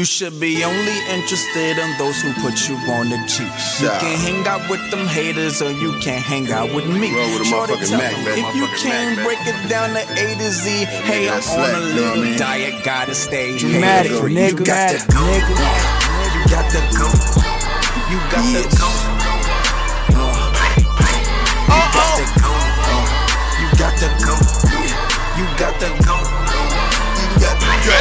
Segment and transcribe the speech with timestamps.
[0.00, 3.50] You should be only interested in those who put you on the cheap.
[3.82, 7.10] You can hang out with them haters or you can hang out with me.
[7.12, 8.38] Roll with Shorty, tell Mac, them.
[8.38, 11.58] If you can't Mac, break it down to A to Z, hey, I'm that's on
[11.58, 12.38] a you know what I little mean?
[12.38, 14.28] diet, gotta stay Dramatic, hater.
[14.30, 14.60] nigga.
[14.60, 15.18] You got to Dramatic, go.
[15.34, 15.66] nigga.
[16.38, 17.08] You got to go.
[17.10, 18.06] Uh-huh.
[18.06, 18.18] You
[21.98, 22.54] got to go.
[23.58, 24.38] You got to go.
[25.34, 26.14] You got to go.
[27.18, 27.98] You got to go.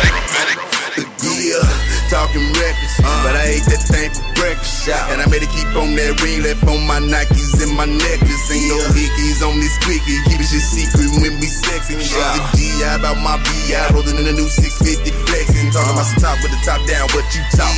[1.38, 1.62] Yeah,
[2.10, 3.24] talking reckless, uh.
[3.24, 4.88] but I ate that thing for breakfast.
[5.12, 8.48] And I made it keep on that ring left on my Nikes and my necklace.
[8.48, 12.00] Ain't no hickeys on this quickie, keep it shit secret when we sexy.
[12.00, 15.72] Shout to GI about my BI, rolling in a new 650 flexing.
[15.76, 17.72] Talking about some top with the top down, what you talk?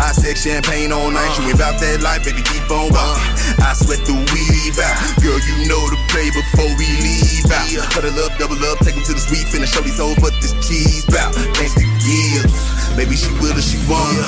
[0.00, 1.50] I said champagne all night, you uh.
[1.50, 2.96] ain't about that life, baby, keep on uh.
[2.96, 3.64] walking.
[3.64, 7.68] I sweat the weave out, girl, you know the play before we leave out.
[7.96, 10.52] Huddle up, double up, take 'em to the sweet finish, show these hoes what this
[10.60, 11.32] cheese bout.
[11.56, 12.49] Thanks to Gibbs.
[12.96, 14.18] Maybe she will or she won't.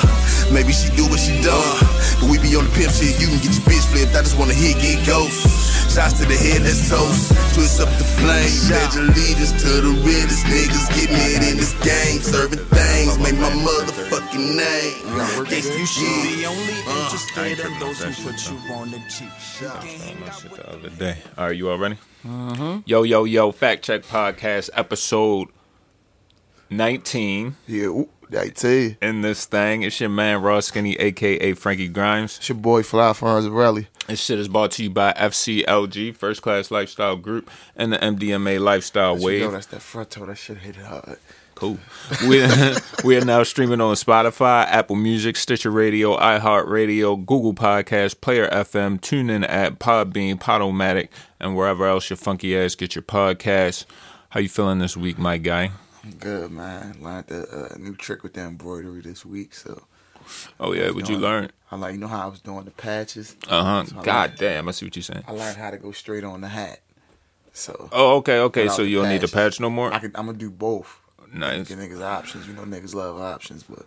[0.51, 1.77] Maybe she do what she done.
[2.19, 4.15] But we be on the pimp shit, you can get your bitch flipped.
[4.15, 5.45] I just wanna hit, get ghost.
[5.93, 7.29] Shots to the head, let's toast.
[7.53, 8.49] Twist up the flame.
[8.65, 10.89] Pledge allegiance to the realest niggas.
[10.89, 12.17] Getting it in this game.
[12.17, 15.45] Serving things, make my motherfucking name.
[15.45, 18.89] Guess You should be only I ain't interested in tripping those who put you on
[18.89, 19.29] the cheap.
[19.61, 21.17] You can hang that shit the other day.
[21.37, 21.97] All right, you all ready?
[22.25, 22.79] Mm-hmm.
[22.85, 23.51] Yo, yo, yo!
[23.51, 25.49] Fact check podcast episode
[26.71, 27.55] nineteen.
[27.67, 28.95] Yeah, ooh, I tell you.
[29.01, 32.37] In this thing, it's your man Raw Skinny, aka Frankie Grimes.
[32.37, 33.87] It's your boy Fly Rally.
[34.07, 38.59] This shit is brought to you by FCLG, First Class Lifestyle Group, and the MDMA
[38.59, 39.51] Lifestyle Wave.
[39.51, 40.25] that's that front toe.
[40.25, 41.17] That shit hit hard.
[41.55, 41.77] Cool.
[42.27, 42.45] We
[43.05, 48.99] we are now streaming on Spotify, Apple Music, Stitcher Radio, iHeartRadio, Google Podcasts, Player FM,
[48.99, 53.85] TuneIn app, Podbean, Podomatic, and wherever else your funky ass get your podcast.
[54.31, 55.71] How you feeling this week, my guy?
[56.19, 56.97] Good man.
[57.01, 59.83] Learned a uh, new trick with the embroidery this week, so
[60.59, 61.51] Oh yeah, what you learn?
[61.71, 63.35] I like you know how I was doing the patches.
[63.47, 63.85] Uh huh.
[63.85, 65.23] So God learned- damn, I see what you're saying.
[65.27, 66.79] I learned how to go straight on the hat.
[67.53, 68.67] So Oh okay, okay.
[68.67, 69.93] So you don't need the patch no more.
[69.93, 70.99] I can, I'm gonna do both.
[71.31, 71.69] Nice.
[71.69, 72.47] Give niggas options.
[72.47, 73.85] You know niggas love options, but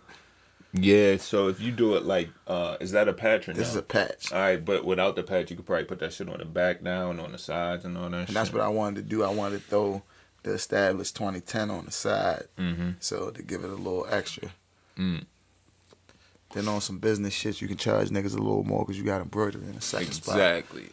[0.73, 1.17] Yeah.
[1.17, 3.71] So if you do it like, uh, is that a patch or this no?
[3.71, 4.31] is a patch.
[4.31, 6.83] All right, but without the patch, you could probably put that shit on the back
[6.83, 8.27] down, on the sides, and all that.
[8.27, 9.23] And that's what I wanted to do.
[9.23, 10.03] I wanted to throw
[10.47, 12.89] the established 2010 on the side, Mm-hmm.
[12.99, 14.49] so to give it a little extra.
[14.97, 15.23] Mm.
[16.53, 19.21] Then on some business shit, you can charge niggas a little more because you got
[19.21, 20.35] embroidery in the second spot.
[20.35, 20.85] Exactly.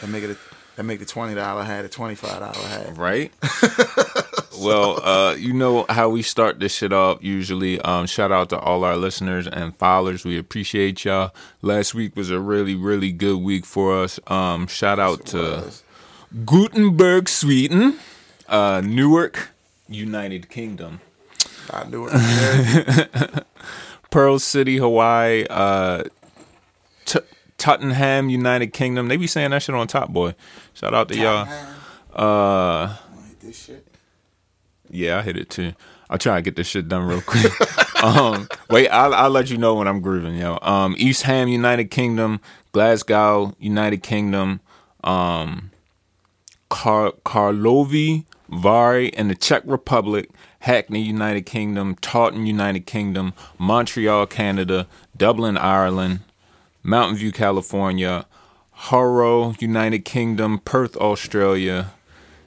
[0.00, 0.36] That make it a,
[0.76, 2.96] that make the twenty dollar hat a twenty five dollar hat.
[2.96, 3.30] Right?
[4.58, 7.78] well, uh, you know how we start this shit off usually.
[7.82, 10.24] Um, shout out to all our listeners and followers.
[10.24, 11.34] We appreciate y'all.
[11.60, 14.18] Last week was a really, really good week for us.
[14.28, 15.82] Um, shout out to Was.
[16.46, 17.98] Gutenberg, Sweden,
[18.48, 19.50] uh, Newark,
[19.88, 21.00] United Kingdom.
[21.70, 23.44] I knew it.
[24.10, 26.04] Pearl City, Hawaii, uh,
[27.04, 27.20] T-
[27.56, 29.08] Tottenham, United Kingdom.
[29.08, 30.34] They be saying that shit on Top Boy.
[30.74, 31.48] Shout out to y'all.
[32.12, 32.96] Uh,
[33.40, 33.86] this shit.
[34.90, 35.72] yeah, I hit it too.
[36.10, 37.50] I'll try to get this shit done real quick.
[38.04, 40.58] um, wait, I'll, I'll let you know when I'm grooving, yo.
[40.60, 42.38] Um, East Ham, United Kingdom,
[42.72, 44.60] Glasgow, United Kingdom,
[45.02, 45.70] um,
[46.68, 50.28] Kar- Karlovy Vary in the Czech Republic,
[50.60, 54.86] Hackney, United Kingdom, Taunton, United Kingdom, Montreal, Canada,
[55.16, 56.20] Dublin, Ireland,
[56.82, 58.26] Mountain View, California,
[58.72, 61.92] Harrow, United Kingdom, Perth, Australia.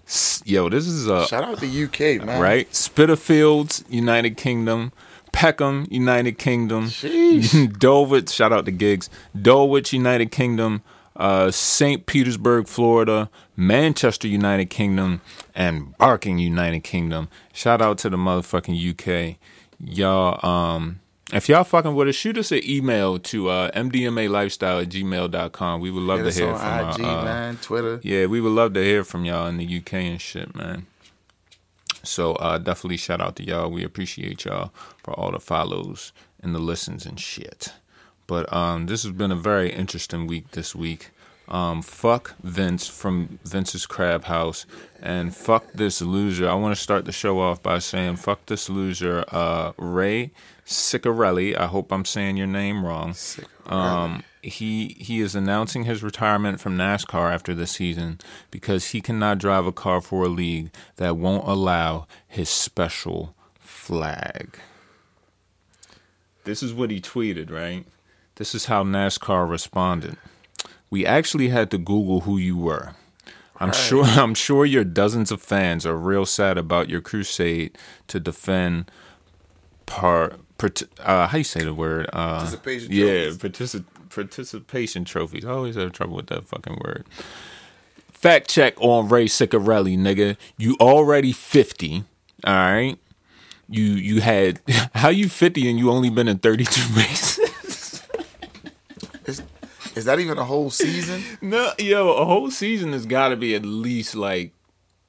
[0.07, 2.39] S- Yo, this is a Shout out to the UK man.
[2.41, 2.73] right?
[2.75, 4.91] Spitalfields, United Kingdom.
[5.31, 6.89] Peckham, United Kingdom.
[7.79, 9.09] Dulwich, shout out to Gigs.
[9.39, 10.81] Dulwich, United Kingdom.
[11.15, 12.05] Uh, St.
[12.05, 13.29] Petersburg, Florida.
[13.55, 15.21] Manchester, United Kingdom.
[15.53, 17.29] And Barking, United Kingdom.
[17.53, 18.75] Shout out to the motherfucking
[19.31, 19.37] UK.
[19.79, 20.99] Y'all, um,
[21.33, 25.81] if y'all fucking with us, shoot us an email to uh, mdmalifestyle at gmail.com.
[25.81, 27.99] We would love Hit to hear from IG uh, uh, man, Twitter.
[28.03, 30.85] yeah, we would love to hear from y'all in the UK and shit, man.
[32.03, 33.71] So uh, definitely shout out to y'all.
[33.71, 34.71] We appreciate y'all
[35.03, 37.73] for all the follows and the listens and shit.
[38.27, 41.09] But um, this has been a very interesting week this week.
[41.47, 44.65] Um, fuck Vince from Vince's Crab House
[45.01, 46.49] and fuck this loser.
[46.49, 50.31] I want to start the show off by saying fuck this loser, uh, Ray
[50.65, 51.55] Ciccarelli.
[51.55, 53.15] I hope I'm saying your name wrong.
[53.67, 58.19] Um, he he is announcing his retirement from NASCAR after the season
[58.51, 64.57] because he cannot drive a car for a league that won't allow his special flag.
[66.43, 67.85] This is what he tweeted, right?
[68.35, 70.17] This is how NASCAR responded.
[70.95, 72.93] We actually had to Google who you were.
[73.59, 77.77] I'm sure I'm sure your dozens of fans are real sad about your crusade
[78.07, 78.89] to defend
[79.85, 80.39] part.
[80.57, 82.07] Part- uh, how you say the word?
[82.13, 85.43] Uh, Participation Yeah, partici- participation trophies.
[85.43, 87.05] I always have trouble with that fucking word.
[88.13, 90.37] Fact check on Ray Ciccarelli, nigga.
[90.57, 92.05] You already fifty.
[92.45, 92.97] All right.
[93.67, 94.61] You you had
[94.95, 97.44] how you fifty and you only been in thirty two races.
[99.95, 101.23] Is, that even a whole season?
[101.41, 104.51] no, yo, a whole season has got to be at least like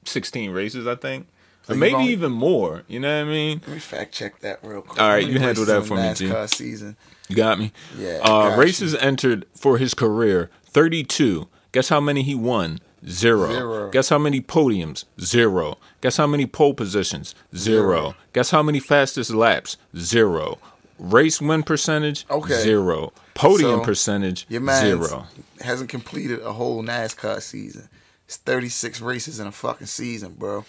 [0.05, 1.27] sixteen races, I think,
[1.69, 2.83] or maybe only- even more.
[2.87, 3.61] You know what I mean?
[3.65, 5.01] Let me fact check that real quick.
[5.01, 6.31] All right, you handle that for me, G.
[6.47, 6.95] Season.
[7.29, 7.71] You got me.
[7.97, 11.47] Yeah, Uh, got races entered for his career: thirty-two.
[11.73, 12.79] Guess how many he won?
[13.07, 13.51] Zero.
[13.51, 13.91] Zero.
[13.91, 15.05] Guess how many podiums?
[15.21, 15.77] Zero.
[16.01, 17.35] Guess how many pole positions?
[17.55, 17.81] Zero.
[17.81, 18.15] Zero.
[18.33, 19.77] Guess how many fastest laps?
[19.95, 20.57] Zero.
[20.97, 22.25] Race win percentage?
[22.29, 22.55] Okay.
[22.55, 23.13] Zero.
[23.37, 24.45] Podium So, percentage?
[24.49, 25.27] Your man Zero.
[25.61, 27.87] hasn't completed a whole NASCAR season.
[28.25, 30.65] It's 36 races in a fucking season, bro.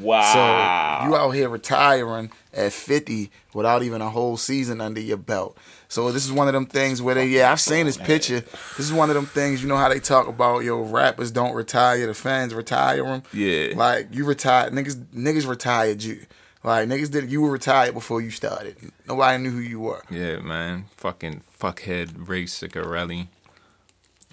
[0.00, 1.00] Wow.
[1.02, 5.56] So you out here retiring at 50 without even a whole season under your belt.
[5.88, 8.40] So this is one of them things where they, yeah, I've seen this oh, picture.
[8.40, 11.54] This is one of them things, you know how they talk about, yo, rappers don't
[11.54, 13.22] retire, the fans retire them.
[13.32, 13.74] Yeah.
[13.76, 16.24] Like you retired, niggas, niggas retired you.
[16.64, 18.76] Like niggas did, you were retired before you started.
[19.06, 20.02] Nobody knew who you were.
[20.10, 20.86] Yeah, man.
[20.96, 23.28] Fucking fuckhead Ray Ciccarelli.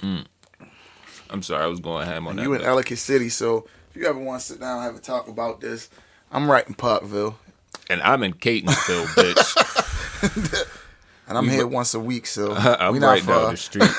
[0.02, 0.26] Mm.
[1.30, 2.44] I'm sorry, I was going ham on that.
[2.44, 5.00] You in Ellicott City, so if you ever want to sit down and have a
[5.00, 5.90] talk about this,
[6.32, 7.38] I'm right in Parkville,
[7.90, 9.06] and I'm in Catonsville,
[10.24, 10.68] bitch.
[11.28, 13.42] and I'm here once a week, so I'm we not right far.
[13.44, 13.90] down the street.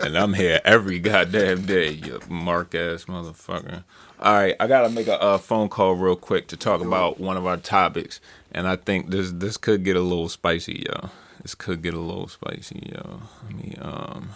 [0.00, 3.82] and I'm here every goddamn day, you mark ass motherfucker.
[4.22, 7.36] All right, I gotta make a uh, phone call real quick to talk about one
[7.36, 8.20] of our topics,
[8.52, 11.10] and I think this this could get a little spicy, yo.
[11.42, 13.22] This could get a little spicy, yo.
[13.44, 14.30] Let me um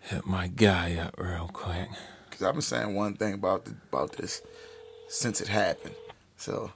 [0.00, 1.88] hit my guy up real quick.
[2.28, 4.42] Because I've been saying one thing about the, about this
[5.08, 5.94] since it happened.
[6.36, 6.70] So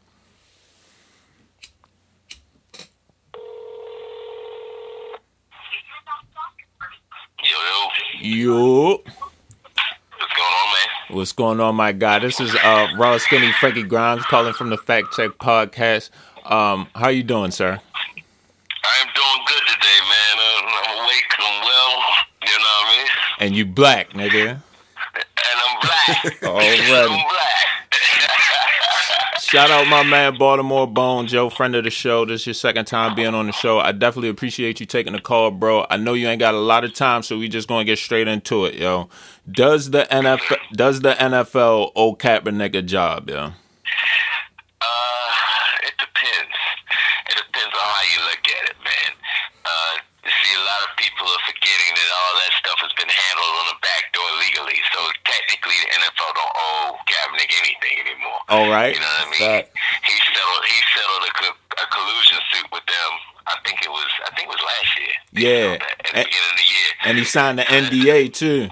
[7.43, 7.91] Yo, yo,
[8.23, 10.94] Yo, what's going on, man?
[11.09, 12.19] What's going on, my guy?
[12.19, 16.11] This is uh Raw Skinny Frankie Grimes calling from the Fact Check Podcast.
[16.45, 17.73] Um, how you doing, sir?
[17.73, 20.39] I'm doing good today, man.
[20.39, 22.01] Uh, I'm awake, I'm well,
[22.43, 23.07] you know what I mean?
[23.41, 24.51] And you black, nigga.
[24.51, 26.43] And I'm black.
[26.43, 27.44] I'm black.
[29.55, 32.25] Shout out my man Baltimore Bones, yo, friend of the show.
[32.25, 33.79] This is your second time being on the show.
[33.79, 35.87] I definitely appreciate you taking the call, bro.
[35.89, 38.27] I know you ain't got a lot of time, so we just gonna get straight
[38.27, 39.09] into it, yo.
[39.49, 43.55] Does the NFL does the NFL owe Kaepernick a job, yo?
[44.83, 45.23] Uh,
[45.87, 46.59] it depends.
[47.31, 49.13] It depends on how you look at it, man.
[49.63, 49.95] Uh,
[50.27, 53.55] you see, a lot of people are forgetting that all that stuff has been handled
[53.63, 54.83] on the back door legally.
[54.91, 58.43] So technically, the NFL don't owe Kaepernick anything anymore.
[58.55, 58.95] All right.
[58.95, 59.65] You know what I mean?
[60.07, 60.63] He settled.
[60.65, 63.11] He settled a, co- a collusion suit with them.
[63.51, 64.09] I think it was.
[64.25, 65.15] I think it was last year.
[65.35, 65.67] Yeah.
[65.75, 66.91] settled that At the And- beginning of the year.
[67.05, 68.71] And he signed the NDA too.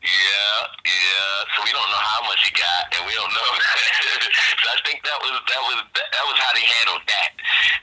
[0.00, 0.56] Yeah,
[0.88, 1.36] yeah.
[1.52, 3.50] So we don't know how much he got, and we don't know.
[4.64, 7.30] so I think that was that was that was how they handled that.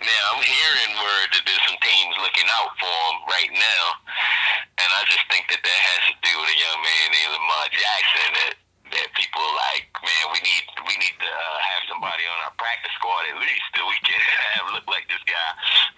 [0.01, 3.83] Now I'm hearing word that there's some teams looking out for him right now,
[4.81, 7.65] and I just think that that has to do with a young man named Lamar
[7.69, 8.29] Jackson.
[8.33, 8.53] That
[8.97, 12.91] that people like, man, we need we need to uh, have somebody on our practice
[12.99, 15.51] squad at least that we can have look like this guy.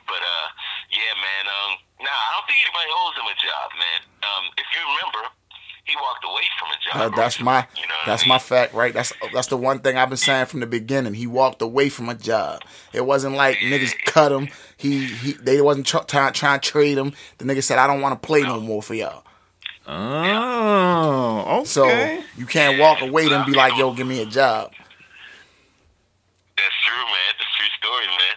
[0.05, 0.47] But uh,
[0.93, 1.43] yeah, man.
[1.49, 1.71] Um,
[2.05, 3.99] nah, I don't think anybody owes him a job, man.
[4.21, 5.33] Um, if you remember.
[5.85, 7.13] He walked away from a job.
[7.13, 8.93] uh, that's my You know that's I my fact, right?
[8.93, 11.15] That's that's the one thing I've been saying from the beginning.
[11.15, 12.61] He walked away from a job.
[12.93, 14.49] It wasn't like niggas cut him.
[14.77, 17.13] He he they wasn't tr- trying trying to trade him.
[17.39, 19.23] The nigga said, "I don't want to play no more for y'all."
[19.87, 21.65] Oh, okay.
[21.65, 21.87] So
[22.37, 24.71] you can't walk away and be like, "Yo, give me a job."
[26.59, 27.31] That's true, man.
[27.39, 28.35] That's a true story, man.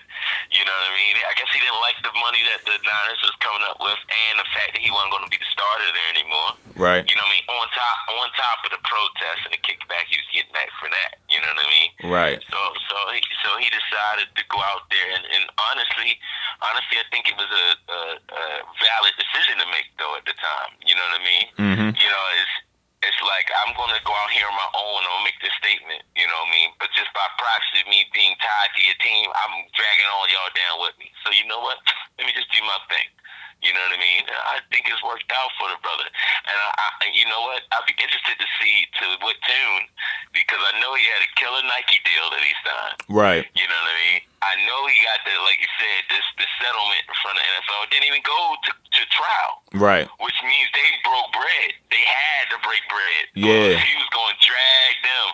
[0.55, 1.15] You know what I mean?
[1.27, 4.39] I guess he didn't like the money that the Niners was coming up with, and
[4.39, 6.51] the fact that he wasn't going to be the starter there anymore.
[6.79, 7.47] right, You know what I mean?
[7.51, 10.87] On top, on top of the protest and the kickback he was getting back for
[10.87, 11.19] that.
[11.27, 11.91] You know what I mean?
[12.13, 12.39] right.
[12.47, 16.15] So, so he, so he decided to go out there, and, and honestly,
[16.63, 18.45] honestly, I think it was a, a, a
[18.79, 20.79] valid decision to make, though, at the time.
[20.87, 21.47] You know what I mean?
[21.59, 21.91] Mm-hmm.
[21.99, 22.55] You know, it's
[23.03, 26.03] it's like I'm gonna go out here on my own and make this statement.
[26.15, 26.71] You know what I mean?
[26.79, 30.77] But just by proxy, me being tied to your team, I'm dragging all y'all down
[30.83, 31.11] with me.
[31.27, 31.79] So you know what?
[32.19, 33.09] Let me just do my thing.
[33.63, 34.27] You know what I mean?
[34.27, 37.63] I think it's worked out for the brother, and I, I you know what?
[37.71, 39.87] I'd be interested to see to what tune
[40.35, 42.99] because I know he had a killer Nike deal that he signed.
[43.07, 43.47] Right.
[43.55, 44.21] You know what I mean?
[44.43, 47.51] I know he got the like you said this this settlement in front of the
[47.55, 47.81] NFL.
[47.87, 50.11] It didn't even go to, to trial, Right.
[50.19, 50.91] which means they broke bread.
[50.91, 50.92] They
[52.95, 53.73] had to break bread.
[53.73, 53.77] Yeah.
[53.77, 55.29] Or he was going to drag them.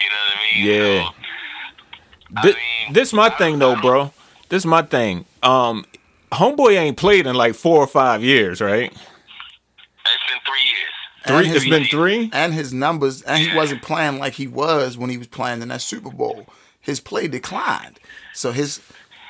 [0.00, 0.66] You know what I mean?
[0.66, 1.04] Yeah.
[1.04, 2.54] So, I
[2.86, 4.12] mean, this my thing though, bro.
[4.48, 5.24] This is my thing.
[5.42, 5.84] Um,
[6.32, 8.90] homeboy ain't played in like four or five years, right?
[8.92, 10.94] It's been three years.
[11.24, 11.46] And Three.
[11.46, 12.30] his- It's been three.
[12.32, 15.68] and his numbers, and he wasn't playing like he was when he was playing in
[15.68, 16.46] that Super Bowl.
[16.80, 18.00] His play declined,
[18.32, 18.80] so his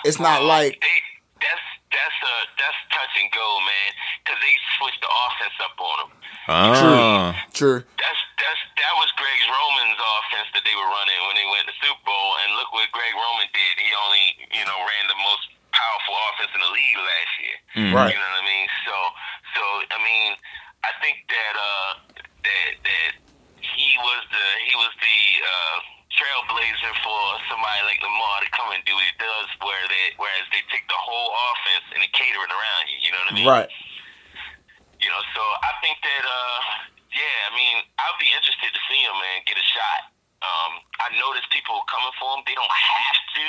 [0.05, 0.87] it's not like they,
[1.43, 3.93] that's that's uh that's touch and go, man.
[4.25, 6.11] Because they switched the offense up on him.
[6.49, 7.85] Ah, true.
[8.01, 11.73] That's that's that was Greg Roman's offense that they were running when they went to
[11.73, 12.29] the Super Bowl.
[12.45, 13.73] And look what Greg Roman did.
[13.77, 14.25] He only
[14.57, 17.57] you know ran the most powerful offense in the league last year.
[17.95, 18.11] Right.
[18.15, 18.67] You know what I mean?
[18.89, 18.95] So
[19.55, 20.31] so I mean
[20.83, 23.11] I think that uh that that
[23.61, 25.77] he was the he was the uh
[26.11, 30.45] trailblazer for somebody like Lamar to come and do what he does where they whereas
[30.51, 33.37] they take the whole offense and they cater it around you, you know what I
[33.39, 33.47] mean?
[33.47, 33.71] Right.
[35.35, 36.59] Know, so I think that, uh,
[37.15, 40.01] yeah, I mean, I'd be interested to see him, man, get a shot.
[40.41, 42.43] Um, I notice people coming for him.
[42.47, 43.47] They don't have to.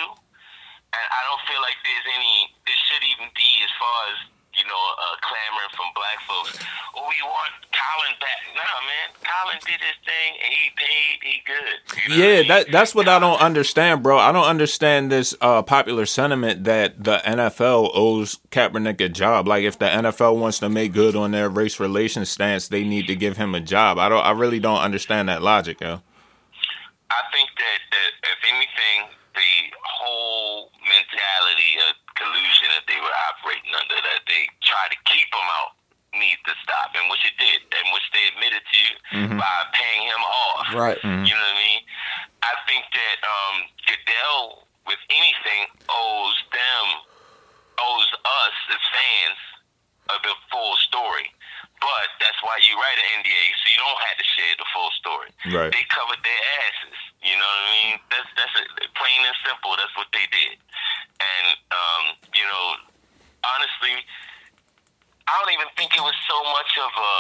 [0.91, 4.17] And I don't feel like there's any, there should even be as far as,
[4.53, 6.59] you know, uh, clamoring from black folks.
[6.95, 8.39] Oh, we want Colin back.
[8.55, 9.07] Nah, man.
[9.23, 11.17] Colin did his thing and he paid.
[11.23, 11.77] He good.
[12.03, 12.39] You know I yeah.
[12.39, 12.47] mean?
[12.47, 14.17] That that's what I don't understand, bro.
[14.17, 19.47] I don't understand this uh, popular sentiment that the NFL owes Kaepernick a job.
[19.47, 23.07] Like, if the NFL wants to make good on their race relations stance, they need
[23.07, 23.97] to give him a job.
[23.97, 24.25] I don't.
[24.25, 26.01] I really don't understand that logic, yo.
[27.11, 33.73] I think that, that if anything, the whole mentality of collusion that they were operating
[33.73, 35.73] under, that they tried to keep him out,
[36.13, 38.83] needs to stop, and which it did, and which they admitted to
[39.41, 40.23] by paying him
[40.53, 40.65] off.
[40.77, 40.99] Right.
[41.01, 41.81] You know what I mean?
[42.45, 43.55] I think that um,
[43.89, 46.85] Goodell, with anything, owes them,
[47.81, 49.39] owes us as fans
[50.13, 51.31] of the full story.
[51.81, 54.91] But that's why you write an NDA, so you don't have to share the full
[55.01, 55.29] story.
[55.49, 55.73] Right.
[55.73, 56.97] They covered their asses.
[57.25, 57.93] You know what I mean?
[58.13, 59.73] That's that's a, plain and simple.
[59.73, 60.61] That's what they did.
[61.17, 62.03] And um,
[62.37, 62.65] you know,
[63.41, 63.97] honestly,
[65.25, 67.13] I don't even think it was so much of a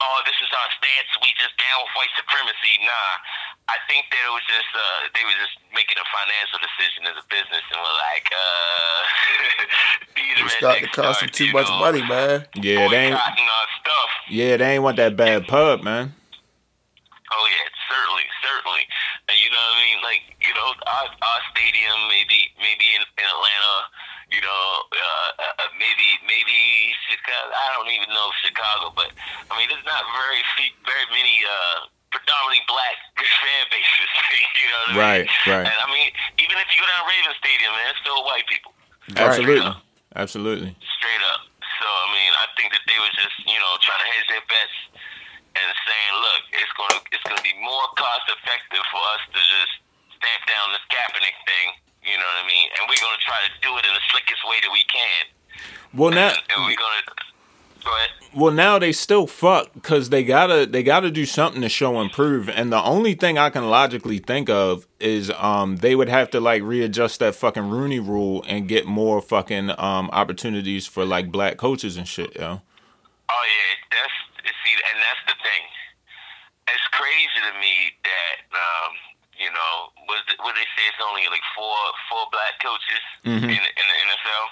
[0.00, 1.10] oh, this is our stance.
[1.24, 2.72] We just down with white supremacy.
[2.84, 3.12] Nah,
[3.72, 7.16] I think that it was just uh, they were just making a financial decision as
[7.16, 9.00] a business, and were like, uh,
[10.16, 12.44] these It's starting to cost them too much know, money, man.
[12.54, 13.16] Yeah, they ain't.
[13.16, 13.75] boycotting our stuff.
[14.28, 16.14] Yeah, they ain't want that bad pub, man.
[17.30, 18.82] Oh yeah, certainly, certainly.
[19.30, 19.98] And you know what I mean?
[20.02, 23.74] Like you know, our, our stadium maybe maybe in, in Atlanta,
[24.34, 24.62] you know,
[24.94, 27.54] uh, uh, maybe maybe Chicago.
[27.54, 29.14] I don't even know Chicago, but
[29.50, 32.96] I mean, there's not very few, very many uh, predominantly black
[33.42, 34.10] fan bases.
[34.58, 35.02] you know what I mean?
[35.02, 35.66] Right, right.
[35.70, 36.10] And I mean,
[36.42, 38.74] even if you go down Raven Stadium, man, it's still white people.
[39.14, 39.74] Absolutely,
[40.18, 40.74] absolutely.
[40.98, 41.46] straight up.
[41.80, 44.44] So I mean, I think that they was just you know trying to hedge their
[44.48, 44.76] bets
[45.56, 49.72] and saying, look, it's gonna it's gonna be more cost effective for us to just
[50.16, 51.68] stamp down this Kaepernick thing.
[52.04, 52.66] You know what I mean?
[52.76, 55.22] And we're gonna try to do it in the slickest way that we can.
[55.96, 57.04] Well, now, and, and we're gonna.
[58.34, 62.48] Well, now they still fuck because they gotta they gotta do something to show improve.
[62.48, 66.40] And the only thing I can logically think of is um they would have to
[66.40, 71.56] like readjust that fucking Rooney Rule and get more fucking um opportunities for like black
[71.56, 72.60] coaches and shit, yo.
[73.28, 75.62] Oh yeah, that's see, and that's the thing.
[76.68, 78.90] It's crazy to me that um,
[79.38, 79.74] you know,
[80.06, 81.76] what what they say it's only like four
[82.10, 83.48] four black coaches Mhm.
[83.48, 84.44] in, in the NFL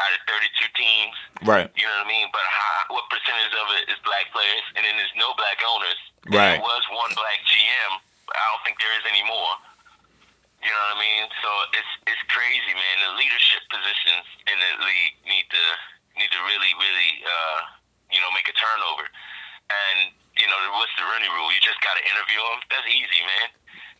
[0.00, 1.16] out of thirty two teams.
[1.44, 1.68] Right.
[1.76, 2.28] You know what I mean?
[2.32, 6.00] But how, what percentage of it is black players, and then there's no black owners.
[6.28, 6.56] Right.
[6.56, 7.92] There was one black GM.
[8.26, 9.54] But I don't think there is anymore.
[10.62, 11.24] You know what I mean?
[11.42, 12.96] So it's it's crazy, man.
[13.02, 15.64] The leadership positions in the league need to
[16.14, 17.60] need to really really uh,
[18.14, 19.10] you know make a turnover.
[19.66, 21.50] And you know what's the Rooney Rule?
[21.50, 22.58] You just got to interview them.
[22.70, 23.48] That's easy, man.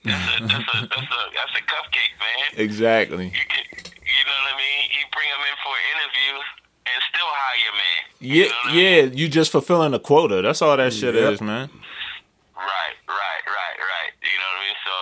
[0.04, 2.46] That's a that's a that's a that's a cupcake, man.
[2.58, 3.26] Exactly.
[3.30, 3.64] You get,
[4.02, 4.82] you know what I mean?
[4.90, 6.34] You bring them in for an interview
[6.90, 8.00] and still hire your man.
[8.18, 8.82] You Yeah, know what I mean?
[8.82, 9.18] yeah.
[9.18, 10.42] You just fulfilling a quota.
[10.42, 11.38] That's all that shit Yep.
[11.38, 11.70] is, man.
[12.58, 14.12] Right, right, right, right.
[14.22, 14.78] You know what I mean?
[14.82, 14.94] So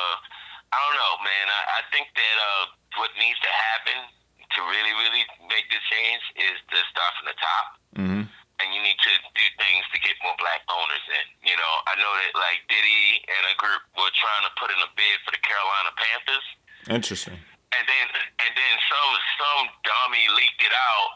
[0.72, 1.46] I don't know, man.
[1.48, 2.62] I, I think that uh,
[3.00, 7.38] what needs to happen to really, really make this change is to start from the
[7.40, 7.66] top.
[7.96, 8.22] hmm
[8.60, 11.26] And you need to do things to get more black owners in.
[11.48, 14.76] You know, I know that like Diddy and a group were trying to put in
[14.84, 16.46] a bid for the Carolina Panthers.
[16.92, 17.36] Interesting.
[17.36, 18.06] and then
[18.44, 21.10] and then some some dummy leaked it out,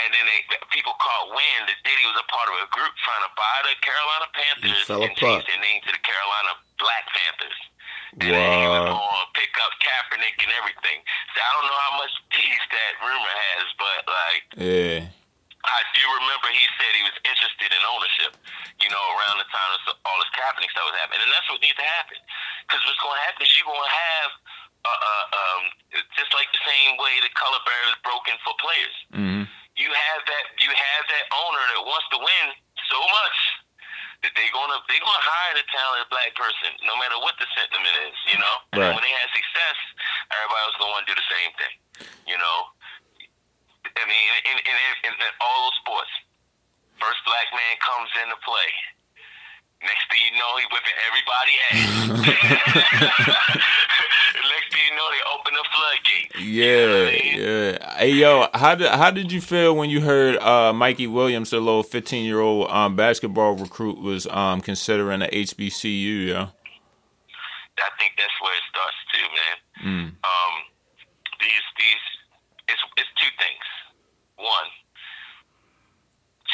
[0.00, 0.40] and then they,
[0.72, 3.74] people caught wind that Diddy was a part of a group trying to buy the
[3.84, 5.16] Carolina Panthers and apart.
[5.20, 7.58] change their name to the Carolina Black Panthers.
[8.20, 8.96] And then he was Wow.
[8.96, 11.00] to pick up Kaepernick and everything.
[11.32, 15.00] So I don't know how much teeth that rumor has, but like Yeah.
[16.02, 18.34] Do remember he said he was interested in ownership,
[18.82, 21.22] you know, around the time this, all this Kaepernick stuff was happening.
[21.22, 22.18] And that's what needs to happen.
[22.66, 24.30] Because what's going to happen is you're going to have
[24.82, 25.62] uh, uh, um,
[26.18, 28.96] just like the same way the color barrier is broken for players.
[29.14, 29.44] Mm-hmm.
[29.78, 32.46] You have that you have that owner that wants to win
[32.90, 33.38] so much
[34.26, 37.94] that they gonna they gonna hire the talented black person, no matter what the sentiment
[38.10, 38.56] is, you know.
[38.74, 38.92] And Right.
[38.94, 39.78] when they have success,
[40.34, 41.74] everybody else gonna want to do the same thing,
[42.26, 42.58] you know.
[43.96, 46.12] I mean, in, in, in, in all those sports,
[47.00, 48.70] first black man comes into play.
[49.82, 51.82] Next thing you know, he whipping everybody ass.
[53.52, 56.30] Next thing you know, they open the floodgate.
[56.38, 57.98] Yeah, yeah.
[57.98, 61.58] Hey, yo, how did how did you feel when you heard uh, Mikey Williams, the
[61.60, 66.28] little fifteen year old um, basketball recruit, was um, considering the HBCU?
[66.28, 66.48] Yeah.
[67.82, 69.56] I think that's where it starts too, man.
[69.82, 70.06] Mm.
[70.22, 70.54] Um,
[71.42, 72.04] these these
[72.70, 73.66] it's it's two things.
[74.38, 74.68] One,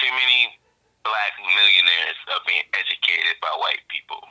[0.00, 0.56] too many
[1.04, 4.22] black millionaires are being educated by white people.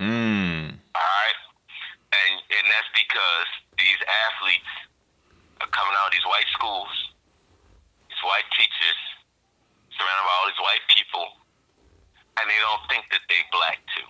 [0.00, 0.74] Mm.
[0.94, 1.38] All right,
[2.14, 4.00] and and that's because these
[4.30, 4.72] athletes
[5.62, 6.90] are coming out of these white schools,
[8.10, 8.98] these white teachers,
[9.94, 11.26] surrounded by all these white people,
[12.38, 14.08] and they don't think that they black too.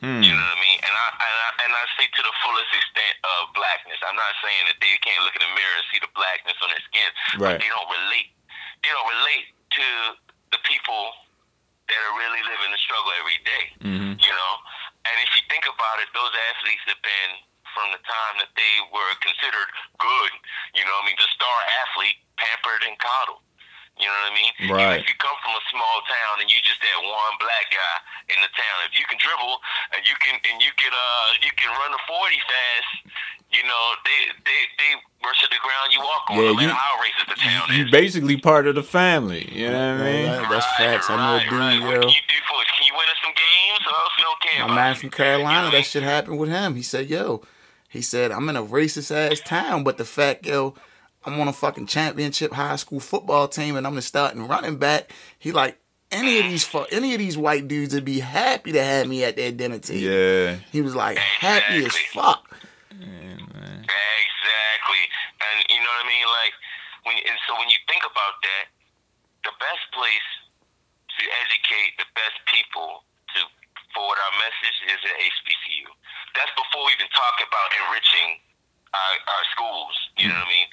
[0.00, 0.24] Mm.
[0.24, 0.80] You know what I mean?
[0.80, 4.00] And I, and I and I say to the fullest extent of blackness.
[4.00, 6.72] I'm not saying that they can't look in the mirror and see the blackness on
[6.72, 7.60] their skin, Right.
[7.60, 8.32] but they don't relate.
[8.80, 9.86] They don't relate to
[10.56, 11.12] the people
[11.92, 13.64] that are really living the struggle every day.
[13.84, 14.16] Mhm.
[14.24, 14.52] You know,
[15.04, 17.30] and if you think about it, those athletes have been
[17.76, 19.68] from the time that they were considered
[20.00, 20.32] good.
[20.80, 23.44] You know, what I mean, the star athlete, pampered and coddled.
[24.00, 24.52] You know what I mean?
[24.72, 24.96] Right.
[25.02, 27.94] If you come from a small town and you just that one black guy
[28.32, 29.60] in the town, if you can dribble
[29.92, 32.90] and you can and you can uh you can run the forty fast,
[33.52, 36.40] you know they they they worship the ground you walk on.
[36.40, 37.79] Yeah, no matter you- how racist the town You is.
[37.90, 39.48] Basically part of the family.
[39.52, 40.28] You know what I mean?
[40.30, 41.10] Right, That's facts.
[41.10, 41.80] I know a dude, right.
[41.80, 41.86] yo.
[41.86, 42.64] What can you do for?
[42.76, 43.86] Can you win us some games?
[43.86, 46.48] Or else we don't care My man from Carolina, You know that shit happened with
[46.50, 46.74] him.
[46.74, 47.42] He said, "Yo,"
[47.88, 50.74] he said, "I'm in a racist ass town, but the fact, yo,
[51.24, 55.10] I'm on a fucking championship high school football team, and I'm the starting running back."
[55.38, 55.78] He like
[56.10, 59.24] any of these fu- any of these white dudes would be happy to have me
[59.24, 60.00] at their dinner table.
[60.00, 60.56] Yeah.
[60.72, 62.46] He was like happy as fuck.
[62.90, 65.02] Exactly.
[65.40, 66.26] And you know what I mean?
[66.26, 66.52] Like
[67.04, 68.64] when and so when you think about that,
[69.46, 70.28] the best place
[71.18, 73.02] to educate the best people
[73.34, 73.40] to
[73.94, 75.88] forward our message is at HBCU.
[76.38, 78.38] That's before we even talk about enriching
[78.94, 79.94] our, our schools.
[80.18, 80.68] You know what I mean?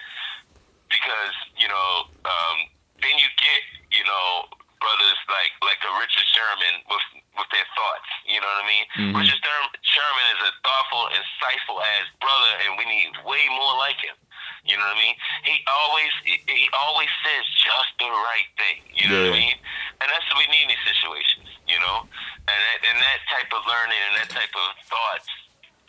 [0.89, 1.89] Because you know,
[2.25, 2.57] um,
[3.03, 4.47] then you get you know
[4.79, 8.09] brothers like like a Richard Sherman with with their thoughts.
[8.29, 8.85] You know what I mean?
[9.19, 13.99] Richard Sherm- Sherman is a thoughtful, insightful ass brother, and we need way more like
[13.99, 14.15] him.
[14.63, 15.15] You know what I mean?
[15.43, 18.79] He always he, he always says just the right thing.
[18.95, 19.43] You know what I Yeah.
[19.51, 19.57] mean?
[19.99, 21.51] And that's what we need in these situations.
[21.67, 22.07] You know,
[22.47, 25.27] and that, and that type of learning and that type of thoughts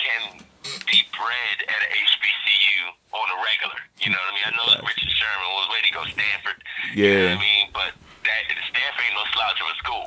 [0.02, 0.42] can
[0.86, 3.80] be bred at a HBCU on a regular.
[3.98, 4.46] You know what I mean?
[4.46, 6.58] I know that Richard Sherman was ready to go Stanford.
[6.94, 7.34] You know Yeah.
[7.34, 7.64] what I mean?
[7.74, 7.90] But
[8.24, 10.06] that Stanford ain't no slouch of a school.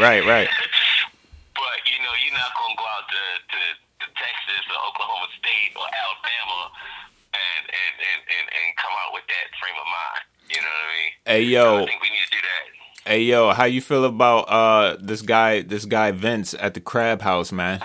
[0.00, 0.48] Right, right,
[1.60, 3.60] but you know, you're not gonna go out to, to,
[4.00, 6.72] to Texas or Oklahoma State or Alabama
[7.36, 10.24] and and, and, and and come out with that frame of mind.
[10.48, 11.12] You know what I mean?
[11.26, 12.64] Hey So yo, I think we need to do that.
[13.12, 17.20] hey yo, how you feel about uh this guy this guy Vince at the Crab
[17.22, 17.80] House, man?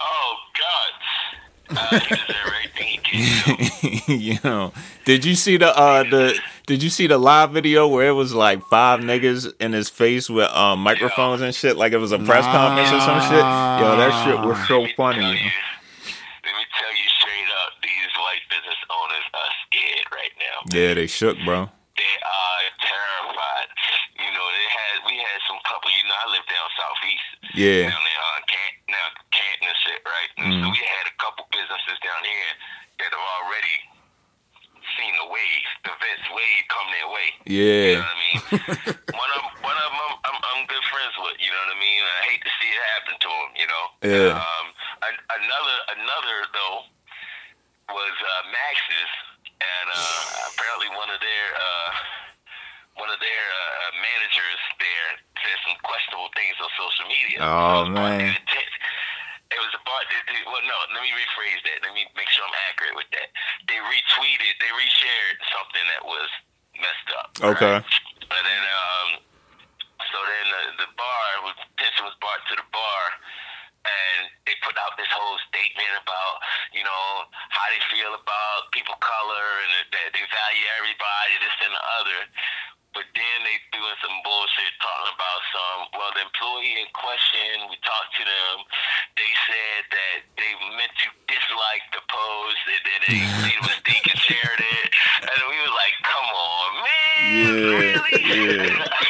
[0.00, 0.90] oh God.
[1.78, 4.08] Uh, he deserves everything he gets.
[4.08, 4.72] you know,
[5.04, 8.34] did you see the uh the did you see the live video where it was
[8.34, 12.18] like five niggas in his face with um microphones and shit like it was a
[12.18, 13.46] press conference or some shit?
[13.80, 15.22] Yo, that shit was so Let me funny.
[15.22, 15.50] you-
[16.46, 20.56] Let me tell you straight up, these white business owners are scared right now.
[20.74, 21.70] Yeah, they shook, bro.
[21.96, 23.68] They are terrified.
[24.18, 25.88] You know, they had we had some couple.
[25.94, 27.28] You know, I live down southeast.
[27.56, 27.88] Yeah.
[27.88, 30.30] Down there, uh, Canton, now Canton and shit, right?
[30.42, 32.52] And so we had a couple businesses down here
[33.00, 33.76] that have already
[35.00, 36.88] seen the wave, the Vince wave come
[37.48, 37.54] way.
[37.54, 37.94] You Yeah.
[37.94, 38.00] know
[38.50, 38.96] what I mean?
[67.56, 67.80] Okay.
[67.80, 69.08] And then, um,
[70.12, 73.02] so then the, the bar was attention was brought to the bar,
[73.88, 76.36] and they put out this whole statement about
[76.76, 81.72] you know how they feel about people color and that they value everybody, this and
[81.72, 82.20] the other.
[82.92, 85.80] But then they doing some bullshit talking about some.
[85.96, 88.56] Well, the employee in question, we talked to them.
[89.16, 92.60] They said that they meant to dislike the pose.
[92.68, 93.45] and then they.
[98.12, 98.84] Yeah,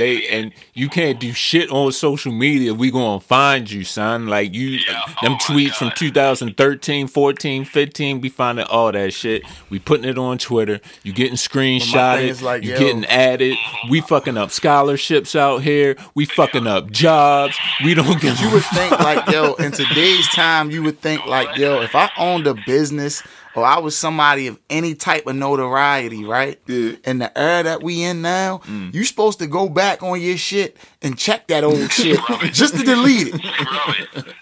[0.00, 2.74] they they and you can't do shit on social media.
[2.74, 4.26] We gonna find you, son.
[4.26, 5.02] Like you, Yeah.
[5.22, 5.96] them Oh, tweets from God.
[5.98, 8.20] 2013, 14, 15.
[8.20, 9.42] We finding all that shit.
[9.68, 10.80] We putting it on Twitter.
[11.02, 12.22] You getting screenshotted.
[12.28, 13.56] is like, you yo- getting added.
[13.88, 15.96] We fucking up scholarships out here.
[16.14, 17.56] We fucking up jobs.
[17.84, 18.40] We don't get.
[18.40, 22.08] you would think like yo in today's time you would think like yo if i
[22.16, 23.22] owned a business
[23.56, 26.92] or i was somebody of any type of notoriety right Yeah.
[27.04, 28.92] in the era that we in now mm.
[28.94, 32.18] you supposed to go back on your shit and check that old shit
[32.52, 33.40] just to delete it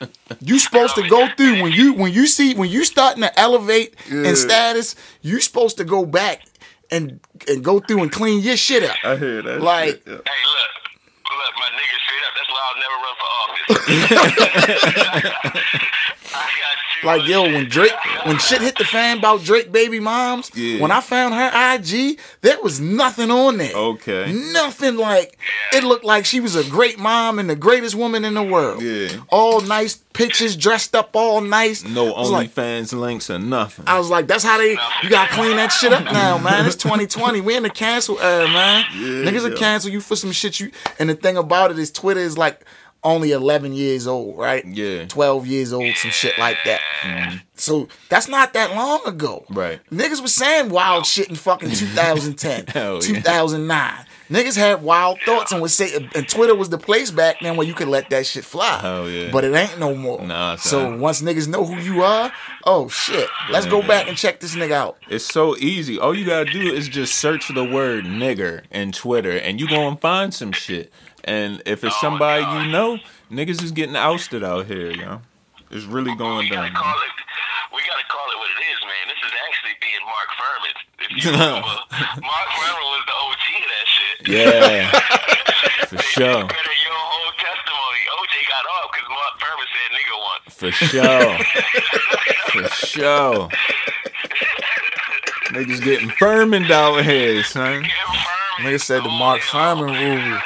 [0.00, 0.10] it.
[0.40, 3.94] you supposed to go through when you when you see when you starting to elevate
[4.10, 4.24] Yeah.
[4.28, 6.42] in status you supposed to go back
[6.90, 9.60] and and go through and clean your shit up I hear that.
[9.60, 10.12] Like- shit, yeah.
[10.12, 10.70] Hey, look,
[11.38, 12.32] look, my nigga, straight up.
[12.34, 15.08] That's why I'll never run for office.
[16.34, 17.06] I got you.
[17.06, 17.92] Like yo, when Drake,
[18.24, 20.80] when shit hit the fan about Drake baby moms, Yeah.
[20.80, 23.72] when I found her IG, there was nothing on there.
[23.74, 24.32] Okay.
[24.52, 25.38] Nothing like
[25.72, 28.82] it looked like she was a great mom and the greatest woman in the world.
[28.82, 29.08] Yeah.
[29.30, 31.84] All nice pictures, dressed up all nice.
[31.84, 33.84] No I was like, OnlyFans links or nothing.
[33.86, 34.72] I was like, that's how they.
[35.02, 36.66] You gotta clean that shit up now, man.
[36.66, 37.40] It's 2020.
[37.40, 38.84] We in the cancel era, man.
[38.92, 39.56] Niggas will yeah.
[39.56, 40.58] cancel you for some shit.
[40.58, 42.64] You and the thing about it is, Twitter is like
[43.04, 44.64] only 11 years old, right?
[44.64, 45.06] Yeah.
[45.06, 46.80] 12 years old, some shit like that.
[47.02, 47.36] Mm-hmm.
[47.54, 49.44] So that's not that long ago.
[49.50, 49.80] Right.
[49.90, 53.00] Niggas was saying wild shit in fucking 2010, Hell yeah.
[53.00, 54.04] 2009.
[54.30, 57.66] Niggas had wild thoughts and would say, and Twitter was the place back then where
[57.66, 58.78] you could let that shit fly.
[58.78, 59.30] Hell yeah.
[59.32, 60.20] But it ain't no more.
[60.22, 62.30] Nah, so once niggas know who you are,
[62.64, 64.98] oh shit, let's go back and check this nigga out.
[65.08, 65.98] It's so easy.
[65.98, 69.96] All you gotta do is just search the word nigger in Twitter and you gonna
[69.96, 70.92] find some shit.
[71.28, 72.96] And if it's somebody you know,
[73.30, 75.20] niggas is getting ousted out here, yo.
[75.70, 76.82] It's really going we gotta down.
[76.82, 77.12] call it.
[77.74, 79.04] We gotta call it what it is, man.
[79.12, 80.72] This is actually being Mark Fuhrman.
[81.04, 81.68] If you remember,
[82.24, 84.16] Mark Fuhrman was the OG of that shit.
[84.32, 84.88] Yeah.
[85.92, 86.40] For sure.
[86.48, 88.00] Your whole testimony.
[88.16, 90.48] OJ got off because Mark Fuhrman said nigga once.
[90.56, 91.36] For sure.
[92.48, 93.48] For sure.
[95.52, 97.82] Niggas getting firmened out here, son.
[97.82, 98.47] Get Fuhrman.
[98.58, 100.38] Nigga said the Mark Simon rule.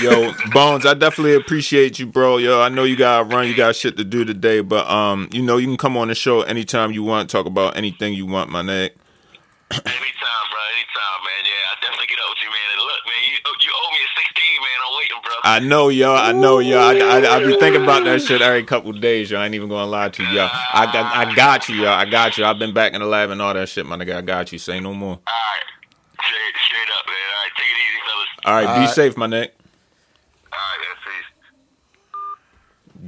[0.02, 2.38] Yo, Bones, I definitely appreciate you, bro.
[2.38, 5.42] Yo, I know you gotta run, you got shit to do today, but um, you
[5.42, 8.50] know, you can come on the show anytime you want, talk about anything you want,
[8.50, 8.92] my neck.
[9.70, 10.60] Anytime, bro.
[10.72, 11.44] Anytime, man.
[11.44, 12.68] Yeah, I definitely get up with you, man.
[12.72, 14.78] And look, man, you you owe me a 16, man.
[14.86, 15.34] I'm waiting, bro.
[15.44, 16.14] I know, yo.
[16.14, 16.78] I know, yo.
[16.78, 19.38] I, I, I be thinking about that shit every couple days, yo.
[19.40, 20.48] I ain't even gonna lie to you, yo.
[20.72, 21.90] I got, I got you, yo.
[21.90, 22.46] I got you.
[22.46, 24.16] I've been back in the lab and all that shit, my nigga.
[24.16, 24.58] I got you.
[24.58, 25.12] Say no more.
[25.14, 25.77] All right.
[26.28, 27.16] Straight, straight up, man.
[27.32, 28.28] All right, take it easy, fellas.
[28.44, 28.94] All right, be Alright.
[28.94, 29.54] safe, my neck.
[30.52, 30.96] All right, man.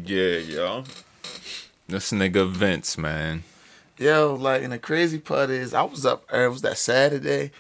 [0.05, 0.11] Peace.
[0.11, 0.85] Yeah, yo.
[1.87, 3.43] This nigga Vince, man.
[3.99, 6.25] Yo, like, and the crazy part is, I was up.
[6.33, 7.51] It was that Saturday,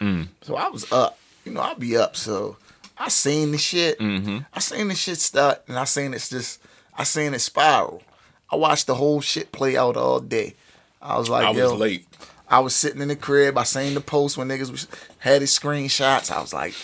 [0.40, 1.18] so I was up.
[1.44, 2.16] You know, I'll be up.
[2.16, 2.56] So
[2.96, 3.98] I seen the shit.
[3.98, 4.38] Mm-hmm.
[4.54, 6.62] I seen the shit start, and I seen it just.
[6.96, 8.02] I seen it spiral.
[8.50, 10.54] I watched the whole shit play out all day.
[11.00, 12.06] I was like, I yo, was late.
[12.48, 13.56] I was sitting in the crib.
[13.56, 14.88] I seen the post when niggas was,
[15.20, 16.30] had his screenshots.
[16.30, 16.74] I was like,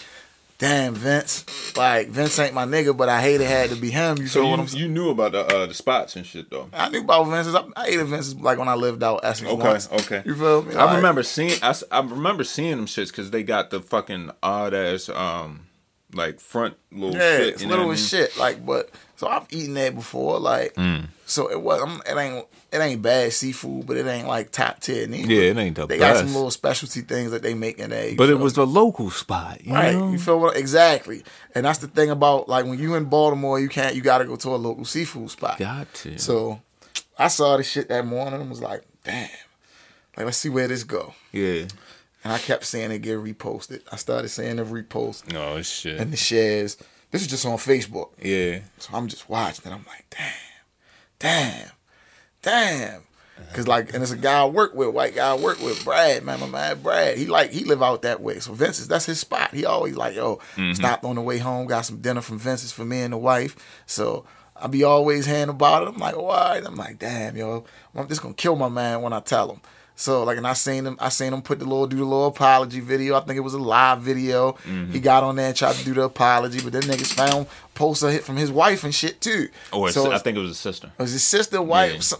[0.58, 1.44] damn, Vince.
[1.76, 4.16] Like, Vince ain't my nigga, but I hate it had to be him.
[4.18, 4.82] You So what you, I'm saying?
[4.82, 6.68] you knew about the uh, the spots and shit though.
[6.72, 7.54] I knew about Vince's.
[7.54, 9.90] I, I hated Vince's like when I lived out Essex Okay, once.
[9.92, 10.22] okay.
[10.24, 10.74] You feel me?
[10.74, 11.58] I Like, remember seeing.
[11.62, 15.66] I, I remember seeing them shits because they got the fucking odd ass um
[16.14, 17.54] like front little Yeah, shit.
[17.54, 17.96] it's little I mean?
[17.96, 18.36] shit.
[18.38, 20.38] Like, but so I've eaten that before.
[20.38, 21.06] Like, Mm.
[21.26, 21.82] so it was.
[21.82, 22.46] I'm, it ain't.
[22.72, 25.06] It ain't bad seafood, but it ain't like top tier.
[25.06, 25.32] neither.
[25.32, 28.14] Yeah, it ain't the They got some little specialty things that they make in there.
[28.16, 28.64] but it was me?
[28.64, 29.94] the local spot, you right.
[29.94, 30.10] know?
[30.10, 30.56] You feel what?
[30.56, 31.22] Exactly.
[31.54, 33.94] And that's the thing about like when you in Baltimore, you can't.
[33.94, 35.58] You got to go to a local seafood spot.
[35.58, 36.18] Got to.
[36.18, 36.60] So
[37.18, 39.30] I saw this shit that morning and was like, damn.
[40.16, 41.14] Like, let's see where this go.
[41.32, 41.66] yeah.
[42.24, 43.82] And I kept seeing it get reposted.
[43.92, 46.00] I started seeing the repost No shit.
[46.00, 46.76] and the shares.
[47.16, 48.10] This is just on Facebook.
[48.20, 48.58] yeah.
[48.76, 50.34] So I'm just watching and I'm like, damn,
[51.18, 51.70] damn,
[52.42, 53.02] damn.
[53.54, 56.24] Cause like, and it's a guy I work with, white guy I work with, Brad,
[56.24, 57.16] man, my man Brad.
[57.16, 58.38] He like he live out that way.
[58.40, 59.54] So Vince's, that's his spot.
[59.54, 60.74] He always like, yo, mm-hmm.
[60.74, 63.56] stopped on the way home, got some dinner from Vince's for me and the wife.
[63.86, 65.88] So I be always hand about it.
[65.88, 66.56] I'm like, why?
[66.56, 66.66] right.
[66.66, 69.62] I'm like, damn, yo, I'm just gonna kill my man when I tell him.
[69.98, 72.26] So like, and I seen him, I seen him put the little do the little
[72.26, 73.16] apology video.
[73.16, 74.52] I think it was a live video.
[74.52, 74.92] Mm-hmm.
[74.92, 78.04] He got on there and tried to do the apology, but then niggas found posts
[78.04, 79.48] hit from his wife and shit too.
[79.72, 80.92] Or so I think it was his sister.
[80.98, 81.94] it was his sister, wife.
[81.94, 82.00] Yeah.
[82.00, 82.18] So,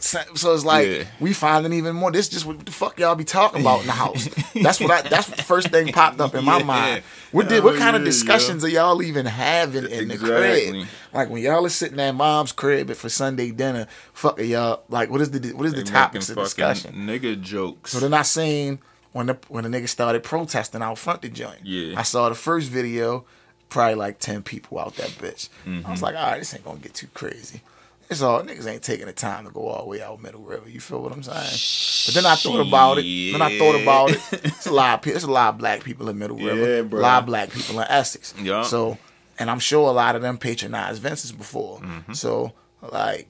[0.00, 1.04] so it's like Yeah.
[1.20, 2.10] we finding even more.
[2.12, 4.28] This just what the fuck y'all be talking about in the house.
[4.54, 5.02] That's what I.
[5.08, 6.64] That's what the first thing popped up in my Yeah.
[6.64, 7.02] mind.
[7.32, 7.64] What did?
[7.64, 10.70] What kind of yeah, discussions are y'all even having in the Exactly.
[10.72, 10.86] crib?
[11.12, 13.86] Like when y'all are sitting at mom's crib for Sunday dinner.
[14.12, 15.10] Fuck y'all like?
[15.10, 16.94] What is the what is the They topics of discussion?
[16.94, 17.92] Nigga jokes.
[17.92, 18.78] So then I seen
[19.12, 21.60] when the when the nigga started protesting out front the joint.
[21.64, 21.98] Yeah.
[21.98, 23.24] I saw the first video,
[23.68, 25.48] probably like ten people out that bitch.
[25.66, 25.90] I Mm-hmm.
[25.90, 27.62] was like, all right, this ain't gonna get too crazy.
[28.10, 30.68] It's all niggas ain't taking the time to go all the way out Middle River.
[30.68, 32.06] You feel what I'm saying?
[32.06, 33.32] But then I thought about it.
[33.32, 34.20] Then I thought about it.
[34.44, 35.14] It's a lot of.
[35.14, 36.76] It's a lot of black people in Middle River.
[36.76, 37.00] Yeah, bro.
[37.00, 38.32] A lot of black people in Essex.
[38.40, 38.62] Yeah.
[38.62, 38.96] So,
[39.38, 41.80] and I'm sure a lot of them patronized Vince's before.
[41.80, 42.14] Mm-hmm.
[42.14, 43.28] So, like,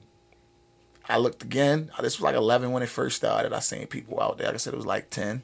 [1.09, 1.91] I looked again.
[2.01, 3.53] This was like 11 when it first started.
[3.53, 4.47] I seen people out there.
[4.47, 5.43] Like I said, it was like 10.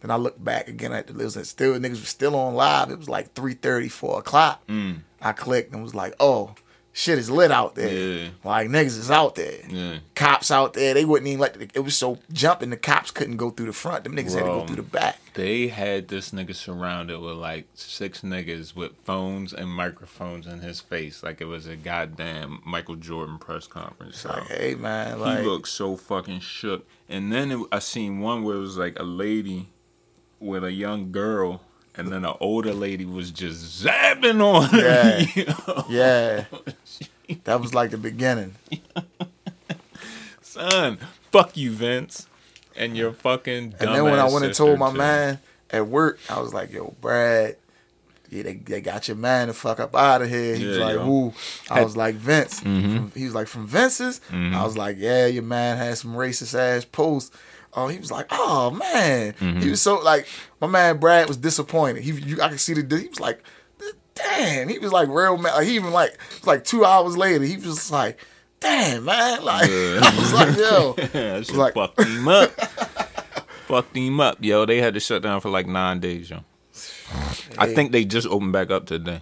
[0.00, 1.36] Then I looked back again at the list.
[1.36, 2.90] and Still, niggas was still on live.
[2.90, 4.68] It was like 3.30, 4 o'clock.
[5.20, 6.56] I clicked and was like, oh,
[6.92, 7.92] shit is lit out there.
[7.92, 8.28] Yeah.
[8.44, 9.60] Like, niggas is out there.
[9.68, 9.98] Yeah.
[10.14, 10.94] Cops out there.
[10.94, 12.70] They wouldn't even let the, it was so jumping.
[12.70, 14.04] The cops couldn't go through the front.
[14.04, 15.18] Them niggas had to go through the back.
[15.34, 20.80] They had this nigga surrounded with like six niggas with phones and microphones in his
[20.80, 24.24] face, like it was a goddamn Michael Jordan press conference.
[24.26, 25.16] Like, hey, man.
[25.16, 26.86] he Like, looked so fucking shook.
[27.08, 29.70] And then it, I seen one where it was like a lady
[30.38, 31.62] with a young girl,
[31.94, 35.26] and then an older lady was just zapping on her.
[35.34, 35.84] Yeah.
[35.88, 37.36] yeah.
[37.44, 38.54] That was like the beginning.
[40.42, 40.98] Son,
[41.30, 42.26] fuck you, Vince,
[42.76, 43.74] and your fucking.
[43.80, 44.98] And then when I went and told my too.
[44.98, 45.38] man
[45.70, 47.56] at work, I was like, "Yo, Brad,
[48.28, 50.94] yeah, they, they got your man to fuck up out of here." He was like,
[50.94, 51.00] yo.
[51.00, 51.08] Mm-hmm.
[51.70, 55.26] "Who?" I was like, "Vince." From- he was like, "From Vince's." I was like, "Yeah,
[55.26, 57.34] your man had some racist ass posts."
[57.74, 59.60] Oh, he was like, "Oh man," Mm-hmm.
[59.60, 60.26] he was so like,
[60.60, 62.02] my man Brad was disappointed.
[62.02, 63.42] He, you, I could see the, he was like,
[64.14, 65.54] "Damn," he was like real mad.
[65.54, 68.18] Like, he even like, like two hours later, he was like,
[68.60, 70.94] "Damn, man!" Like, I was like, "Yo."
[71.42, 72.50] shit like- fucked him up.
[73.66, 74.66] fucked him up, yo.
[74.66, 76.40] They had to shut down for like nine days, yo.
[77.58, 79.20] I think they just opened back up today.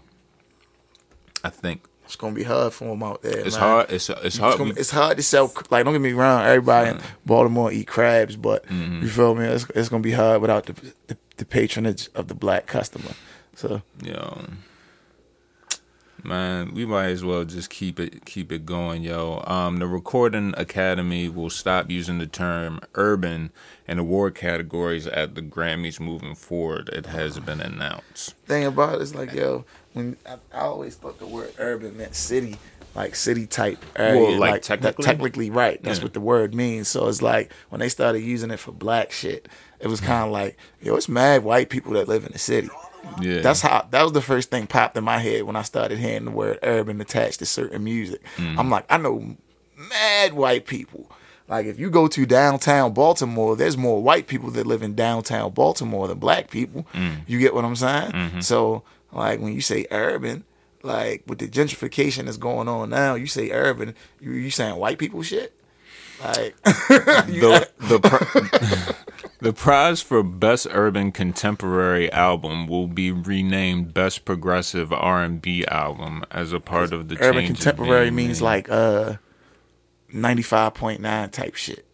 [1.45, 3.39] I think It's gonna be hard for them out there.
[3.39, 3.63] it's man.
[3.65, 3.91] hard.
[3.93, 4.59] It's it's It's, hard.
[4.59, 5.53] gonna, it's hard to sell.
[5.71, 9.03] Like, don't get me wrong, everybody in Baltimore eat crabs, but Mm-hmm.
[9.03, 9.45] you feel me?
[9.47, 10.73] It's, it's gonna be hard without the,
[11.07, 13.13] the the patronage of the black customer.
[13.55, 14.45] So Yo,
[16.23, 19.43] man, we might as well just keep it keep it going, yo.
[19.47, 23.51] Um, the Recording Academy will stop using the term urban
[23.87, 26.89] in award categories at the Grammys moving forward.
[26.91, 28.35] It has been announced.
[28.47, 32.15] thing about it is like, yo, when I, I always thought the word urban meant
[32.15, 32.57] city,
[32.95, 34.21] like city type area.
[34.21, 35.05] Well, like that- technically?
[35.05, 35.83] technically right.
[35.83, 36.05] That's Yeah.
[36.05, 36.89] what the word means.
[36.89, 39.49] So it's like when they started using it for black shit,
[39.81, 42.69] it was kind of like, yo, it's mad white people that live in the city.
[43.21, 45.99] Yeah, That's how that was the first thing popped in my head when I started
[45.99, 48.21] hearing the word urban attached to certain music.
[48.37, 48.59] Mm-hmm.
[48.61, 49.37] I'm like, I know
[49.77, 51.11] mad white people.
[51.49, 55.51] Like if you go to downtown Baltimore, there's more white people that live in downtown
[55.53, 56.87] Baltimore than black people.
[56.95, 57.23] Mm.
[57.27, 58.13] You get what I'm saying?
[58.13, 58.41] Mm-hmm.
[58.41, 60.45] So like when you say urban,
[60.83, 64.99] like with the gentrification that's going on now, you say urban, you you saying white
[64.99, 65.55] people shit?
[66.23, 68.95] Like the the pri-
[69.41, 75.65] the prize for best urban contemporary album will be renamed best progressive R and B
[75.67, 78.47] album as a part of the urban contemporary means made.
[78.47, 79.17] like uh
[80.13, 81.87] 95.9 type shit.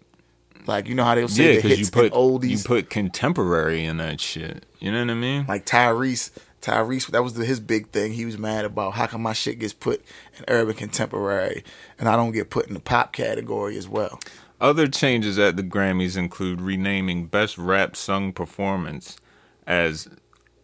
[0.67, 2.49] Like you know how they'll say yeah, the because hits you put oldies.
[2.49, 4.67] you put contemporary in that shit.
[4.81, 5.47] You know what I mean?
[5.47, 6.31] like Tyrese,
[6.67, 8.13] Tyrese, that was the, his big thing.
[8.13, 10.05] He was mad about how come my shit gets put
[10.37, 11.63] in urban contemporary
[11.97, 14.19] and I don't get put in the pop category as well.
[14.61, 19.17] Other changes at the Grammys include renaming Best Rap Sung Performance
[19.65, 20.09] as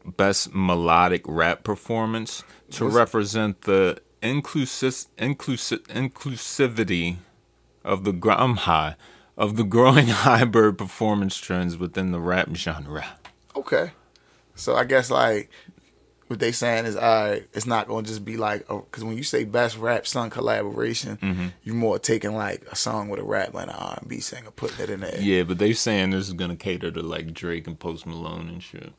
[0.04, 7.18] Best Melodic Rap Performance to represent the inclusive, inclusive, inclusivity
[7.84, 8.96] of the gr- I'm high
[9.36, 13.06] of the growing hybrid performance trends within the rap genre.
[13.54, 13.92] Okay.
[14.54, 15.50] So I guess like
[16.32, 19.16] what they saying is, all right, it's not going to just be like, because when
[19.16, 21.46] you say best rap song collaboration, Mm-hmm.
[21.62, 24.50] you more taking like a song with a rap and an R and B singer,
[24.50, 25.20] putting it in there.
[25.20, 28.62] Yeah, but they saying this is gonna cater to like Drake and Post Malone and
[28.62, 28.92] shit.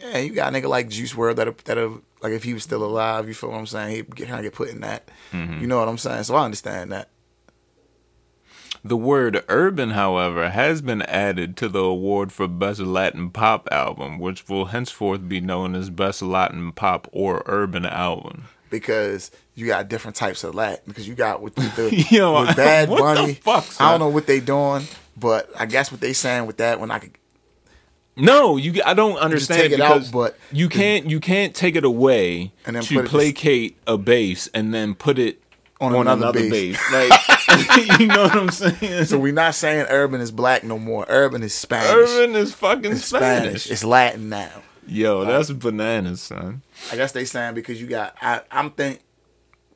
[0.00, 1.78] Yeah, you got a nigga like Juice WRLD that that
[2.22, 3.94] like if he was still alive, you feel what I'm saying?
[3.96, 5.08] He kind of get put in that.
[5.32, 5.60] Mm-hmm.
[5.60, 6.24] You know what I'm saying?
[6.24, 7.08] So I understand that.
[8.82, 14.18] The word urban, however, has been added to the award for Best Latin Pop Album,
[14.18, 18.44] which will henceforth be known as Best Latin Pop or Urban Album.
[18.70, 20.80] because you got different types of Latin.
[20.86, 23.34] Because you got with the Yo, with Bad Bunny.
[23.34, 24.84] fuck, I don't know what they doing,
[25.16, 27.12] but I guess what they saying with that when I could
[28.16, 28.80] No, you.
[28.86, 31.10] I don't understand take it out, but- you can't.
[31.10, 35.42] You can't take it away And then to placate a bass and then put it
[35.80, 36.78] On on, another another, bass.
[36.90, 37.48] bass.
[37.48, 39.06] Like, you know what I'm saying?
[39.06, 41.06] So we're not saying urban is black no more.
[41.08, 41.90] Urban is Spanish.
[41.90, 43.70] Urban is fucking It's Spanish.
[43.70, 44.62] It's Latin now.
[44.86, 46.62] Yo, that's bananas, son.
[46.92, 48.14] I guess they saying because you got.
[48.20, 49.00] I, I'm think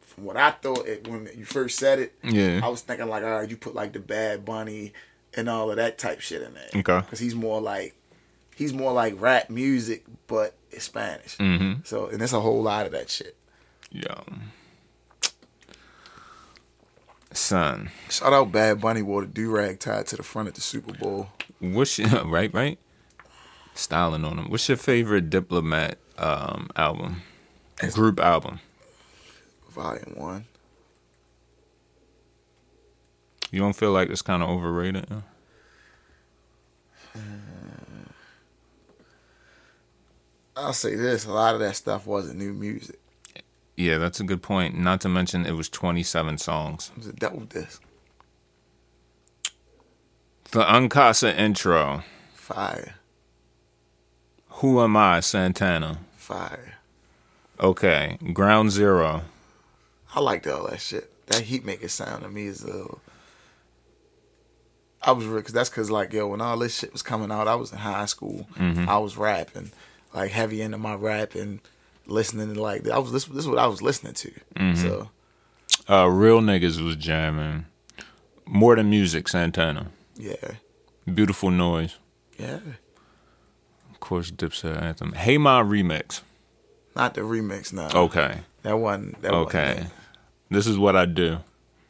[0.02, 2.14] from what I thought it, when you first said it.
[2.22, 2.60] Yeah.
[2.62, 4.92] I was thinking like, all right, you put like the Bad Bunny
[5.36, 6.68] and all of that type shit in there.
[6.76, 7.00] Okay.
[7.00, 7.94] Because he's more like
[8.54, 11.36] he's more like rap music, but it's Spanish.
[11.38, 11.80] Mm-hmm.
[11.84, 13.36] So and there's a whole lot of that shit.
[13.90, 14.24] Yo,
[17.36, 17.90] son.
[18.10, 20.92] Shout out Bad Bunny wore the do rag tied to the front at the Super
[20.92, 21.28] Bowl.
[21.60, 22.52] What's your right?
[22.52, 22.78] Right.
[23.74, 24.50] Styling on him.
[24.50, 27.22] What's your favorite Diplomat um, album?
[27.92, 28.60] Group album.
[29.70, 30.44] Volume one.
[33.50, 35.06] You don't feel like it's kind of overrated?
[35.08, 35.20] huh?
[40.56, 42.98] I'll say this: a lot of that stuff wasn't new music.
[43.76, 44.78] Yeah, that's a good point.
[44.78, 46.90] Not to mention it was 27 songs.
[46.92, 47.82] It was a double disc.
[50.52, 52.04] The Uncasa intro.
[52.34, 52.94] Fire,
[54.48, 55.98] Who am I, Santana?
[56.16, 56.74] fire.
[57.58, 59.22] Okay, Ground Zero.
[60.14, 61.10] I liked all that shit.
[61.26, 62.86] That heat maker sound to me is a.
[65.02, 67.48] I was real because that's because like yo when all this shit was coming out,
[67.48, 68.46] I was in high school.
[68.56, 68.88] Mm-hmm.
[68.88, 69.72] I was rapping,
[70.12, 71.60] like heavy into my rap and
[72.06, 74.30] listening to like I was this this is what I was listening to.
[74.56, 74.74] Mm-hmm.
[74.82, 75.10] So
[75.88, 77.66] Uh, Real Niggas was jamming.
[78.46, 79.86] More Than Music, Santana.
[80.16, 80.34] yeah,
[81.12, 81.96] Beautiful Noise.
[82.38, 82.60] yeah.
[83.90, 85.12] Of course, Dipset Anthem.
[85.12, 86.20] Hey My remix.
[86.94, 87.88] Not the remix now.
[87.94, 89.16] Okay, that one.
[89.22, 89.86] That okay.
[90.50, 91.38] This is what I do.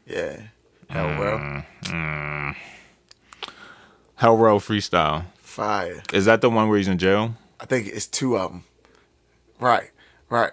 [0.07, 0.37] Yeah.
[0.88, 1.64] Hell mm, well.
[1.83, 2.57] Mm.
[4.16, 5.24] Hell Rell Freestyle.
[5.38, 6.03] Fire.
[6.12, 7.35] Is that the one where he's in jail?
[7.61, 8.64] I think it's two of them.
[9.61, 9.90] Right.
[10.34, 10.52] Right.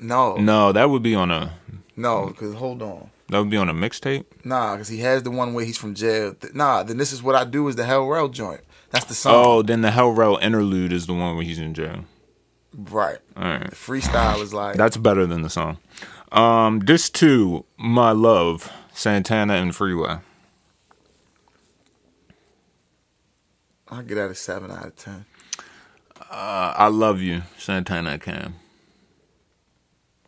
[0.00, 0.36] No.
[0.38, 1.54] No, that would be on a
[1.96, 2.26] No.
[2.26, 3.10] Because hold on.
[3.28, 4.24] that would be on a mixtape.
[4.42, 6.34] Nah, because he has the one where he's from jail.
[6.52, 8.62] Nah, then this is what I do is the Hell Rell joint.
[8.90, 9.32] That's the song.
[9.36, 12.06] Oh, then the Hell Rell interlude is the one where he's in jail.
[12.76, 13.18] Right.
[13.36, 13.70] All right.
[13.70, 15.78] The freestyle is like That's better than the song.
[16.32, 20.18] Um, this too, my love, Santana and Freeway.
[23.86, 25.24] I'll get out of seven out of ten.
[26.18, 28.54] Uh, I love you, Santana Cam.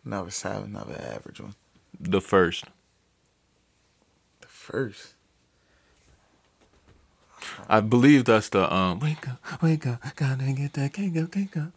[0.05, 1.55] Another seven, another average one.
[1.99, 2.65] The first.
[4.41, 5.15] The first.
[7.69, 9.01] I believe that's the um.
[9.01, 11.73] Wake up, wake up, gotta get that cake up, cake up.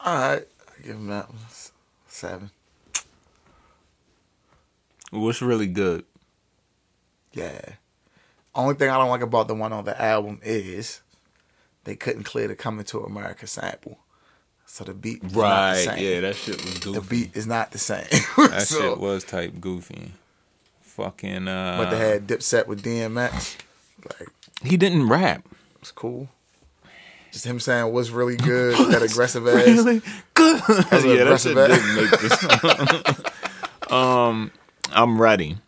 [0.00, 0.46] All right.
[0.78, 1.38] I give him that one.
[2.08, 2.50] Seven.
[5.10, 6.04] What's really good?
[7.32, 7.60] Yeah.
[8.54, 11.00] Only thing I don't like about the one on the album is
[11.84, 13.98] they couldn't clear the Coming to America sample.
[14.72, 16.22] So the beat right, same.
[16.22, 17.00] that shit was goofy.
[17.00, 18.06] The beat is not the same.
[18.36, 20.12] That So- shit was type goofy.
[20.82, 21.76] Fucking uh.
[21.76, 23.56] But they had Dipset with DMX.
[24.04, 24.28] Like,
[24.62, 25.42] he didn't rap.
[25.80, 26.28] it's cool.
[27.32, 29.66] Just him saying what's really good, that aggressive ass.
[29.66, 30.02] Really
[30.34, 30.62] good.
[30.68, 31.82] That's yeah, that aggressive shit ass.
[31.82, 33.90] did make this.
[33.92, 34.52] um,
[34.92, 35.58] I'm ready.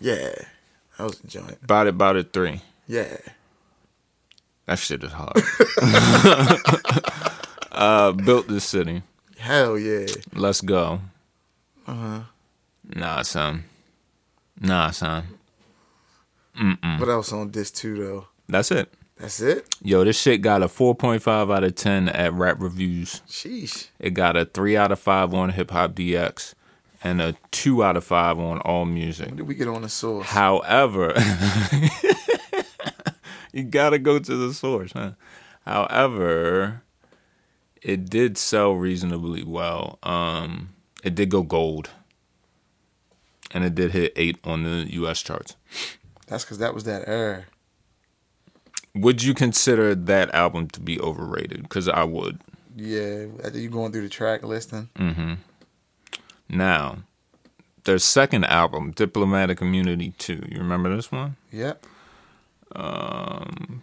[0.00, 0.30] Yeah.
[0.96, 1.58] That was a joint.
[1.64, 2.32] About it, about it.
[2.32, 2.60] Three.
[2.86, 3.16] Yeah.
[4.66, 5.34] That shit is hard.
[7.78, 9.02] Uh, built this city.
[9.38, 10.06] Hell yeah.
[10.34, 11.00] Let's go.
[11.86, 12.20] Uh huh.
[12.84, 13.64] Nah, son.
[14.60, 15.24] Nah, son.
[16.58, 17.00] Mm-mm.
[17.00, 18.26] What else on this too though?
[18.48, 18.92] That's it.
[19.16, 19.66] That's it?
[19.82, 23.20] Yo, this shit got a 4.5 out of 10 at Rap Reviews.
[23.28, 23.88] Sheesh.
[23.98, 26.54] It got a 3 out of 5 on Hip Hop DX
[27.02, 29.26] and a 2 out of 5 on All Music.
[29.26, 30.28] When did we get on the source?
[30.28, 31.14] However,
[33.52, 35.12] you gotta go to the source, huh?
[35.66, 36.82] However,
[37.82, 39.98] it did sell reasonably well.
[40.02, 40.70] Um,
[41.02, 41.90] it did go gold,
[43.52, 45.22] and it did hit eight on the U.S.
[45.22, 45.56] charts.
[46.26, 47.44] That's because that was that era.
[48.94, 51.62] Would you consider that album to be overrated?
[51.62, 52.40] Because I would.
[52.76, 53.26] Yeah.
[53.52, 54.88] You going through the track listing.
[54.96, 55.34] Mm-hmm.
[56.48, 56.98] Now,
[57.84, 60.42] their second album, Diplomatic Immunity Two.
[60.48, 61.36] You remember this one?
[61.52, 61.86] Yep.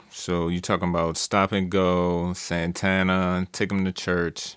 [0.09, 4.55] So you talking about Stop and Go, Santana, take them to Church,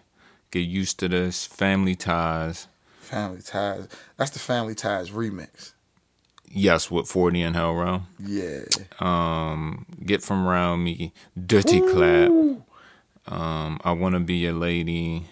[0.50, 2.68] Get Used to This, Family Ties.
[3.00, 3.88] Family Ties.
[4.16, 5.72] That's the Family Ties remix.
[6.50, 8.06] Yes, with 40 and Hell Rell.
[8.18, 8.62] Yeah.
[9.00, 11.12] Um, Get From Round Me,
[11.46, 12.30] Dirty Clap.
[13.26, 15.26] Um, I Wanna Be Your Lady,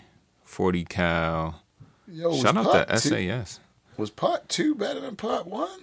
[0.44, 1.62] 40 Cal.
[2.06, 3.60] Yo, Shout out to two- SAS.
[3.96, 5.80] Was part two better than part one?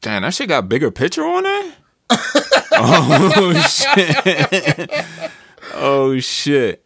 [0.00, 1.74] Damn, that shit got bigger picture on it.
[2.80, 5.04] oh shit!
[5.74, 6.84] oh shit!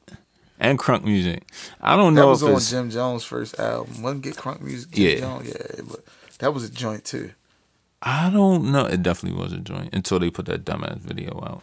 [0.59, 1.45] And crunk music.
[1.81, 2.23] I don't know.
[2.23, 2.71] That was if on it's.
[2.71, 4.03] Jim Jones' first album.
[4.03, 4.91] Wasn't Get Crunk Music?
[4.93, 5.21] Jim Yeah.
[5.21, 5.49] Jones?
[5.49, 6.01] yeah, but
[6.39, 7.33] that was a joint too.
[8.01, 8.87] I don't know.
[8.87, 11.63] It definitely was a joint until they put that dumbass video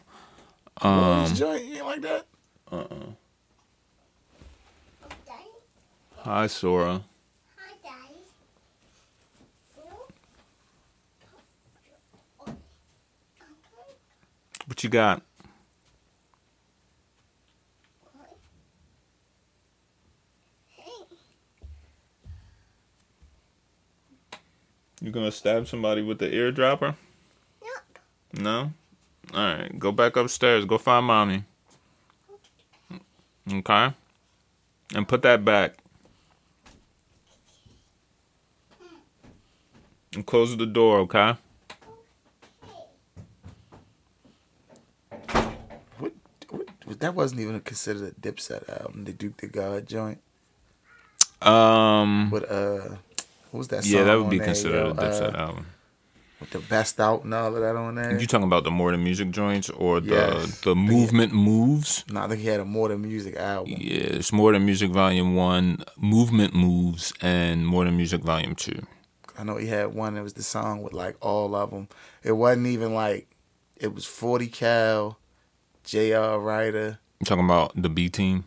[0.82, 0.86] out.
[0.86, 2.26] Um, joint, you like that?
[2.72, 2.86] Uh-uh.
[6.24, 7.02] Hi, Sora.
[14.70, 15.24] What you got?
[25.02, 26.96] You gonna stab somebody with the eardropper?
[28.34, 28.72] No.
[29.34, 30.66] All right, go back upstairs.
[30.66, 31.46] Go find mommy.
[33.52, 33.94] Okay.
[34.94, 35.78] And put that back.
[40.14, 41.36] And close the door, okay?
[45.98, 46.14] What,
[46.50, 46.68] what?
[46.98, 49.06] That wasn't even considered a Dipset album.
[49.06, 50.20] The Duke the God joint.
[51.42, 52.30] Um.
[52.32, 52.96] But uh,
[53.52, 53.84] what was that?
[53.84, 55.66] Song Yeah, that would be considered a Dipset Uh, album.
[56.40, 58.20] with the best out and all of that on there.
[58.20, 60.62] You talking about the more than music joints or the Yes.
[60.62, 62.04] the movement moves?
[62.10, 63.74] no, I think he had a more than music album.
[63.78, 68.82] Yeah, it's more than music volume one, movement moves, and more than music volume two.
[69.38, 71.88] I know he had one It was the song with like all of them.
[72.24, 73.28] It wasn't even like
[73.78, 75.19] it was Forty Cal,
[75.90, 76.40] J.R.
[76.40, 77.00] Writer.
[77.20, 78.44] You talking about the B team?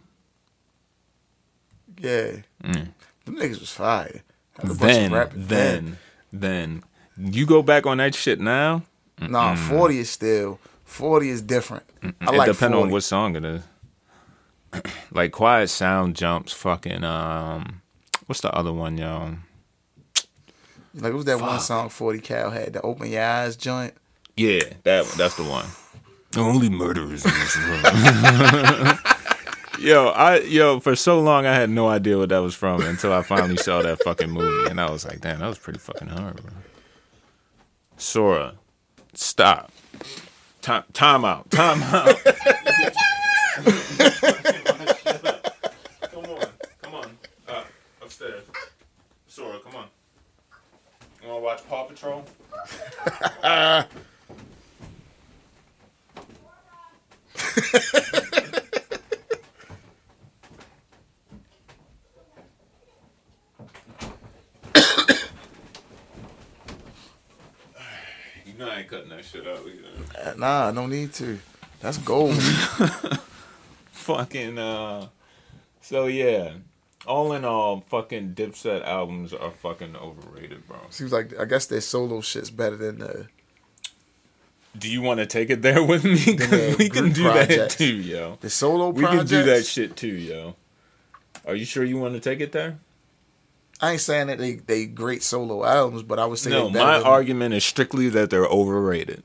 [1.99, 2.89] Yeah, Mm.
[3.25, 4.23] them niggas was fire.
[4.57, 5.99] Had a bunch of Then, then,
[6.33, 6.85] then,
[7.17, 8.83] you go back on that shit now.
[9.21, 11.85] Nah, forty is still forty is different.
[12.03, 12.75] I it like depends 40.
[12.83, 13.63] on what song it is.
[15.13, 17.83] like Quiet Sound jumps, fucking um,
[18.27, 19.35] what's the other one, y'all?
[20.95, 23.95] Like it was that one song Forty Cal had the Open Your Eyes joint.
[24.37, 25.67] Yeah, that that's the one.
[26.37, 28.99] Only murderers in this world.
[29.79, 33.13] yo, I yo for so long I had no idea what that was from until
[33.13, 36.09] I finally saw that fucking movie, and I was like, damn, that was pretty fucking
[36.09, 36.53] hard, bro.
[37.97, 38.55] Sora,
[39.15, 39.71] stop.
[40.63, 41.51] Time, time out.
[41.51, 42.07] Time out.
[46.11, 46.47] come on,
[46.81, 47.11] come on,
[47.49, 47.65] uh,
[48.01, 48.45] upstairs.
[49.27, 49.87] Sora, come on.
[51.23, 52.25] You wanna watch Paw Patrol?
[68.45, 70.31] You know I ain't cutting that shit out either.
[70.31, 71.39] Uh, Nah, no need to.
[71.81, 72.35] That's gold.
[73.93, 75.09] Fucking uh
[75.81, 76.55] so yeah.
[77.07, 80.79] All in all, fucking Dipset albums are fucking overrated, bro.
[80.91, 83.27] Seems like I guess their solo shit's better than the.
[84.77, 86.15] Do you want to take it there with me?
[86.17, 88.39] Yeah, uh, we can do that too, yo.
[88.41, 89.13] The solo project.
[89.13, 90.57] We can do that shit too, yo.
[91.47, 92.79] Are you sure you want to take it there?
[93.81, 96.99] I ain't saying that they they great solo albums, but I would say No, my
[96.99, 99.23] than- argument is strictly that they're overrated.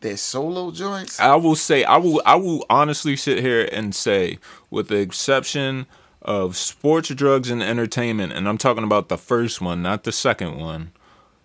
[0.00, 1.18] their solo joints.
[1.18, 4.38] I will say I will I will honestly sit here and say
[4.70, 5.86] with the exception
[6.20, 10.58] of sports drugs and entertainment and I'm talking about the first one not the second
[10.58, 10.92] one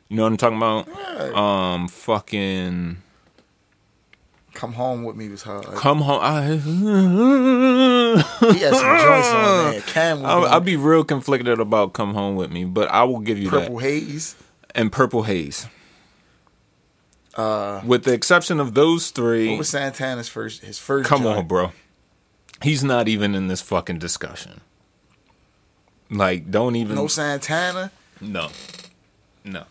[0.09, 1.33] you know what I'm talking about Right.
[1.33, 2.97] um fucking
[4.53, 5.65] Come home with me was hard.
[5.65, 6.43] come home I,
[8.53, 9.81] he had some joints on there.
[9.81, 13.39] Cam I'll, I'll be real conflicted about come home with me but I will give
[13.39, 14.35] you Purple that Haze.
[14.75, 15.67] and purple haze
[17.35, 20.63] Uh, with the exception of those three what was Santana's first?
[20.63, 21.07] His first.
[21.07, 21.37] Come joint?
[21.37, 21.71] on, bro.
[22.61, 24.59] He's not even in this fucking discussion.
[26.11, 26.95] Like, don't even.
[26.95, 27.91] No Santana.
[28.19, 28.49] No.
[29.45, 29.63] No.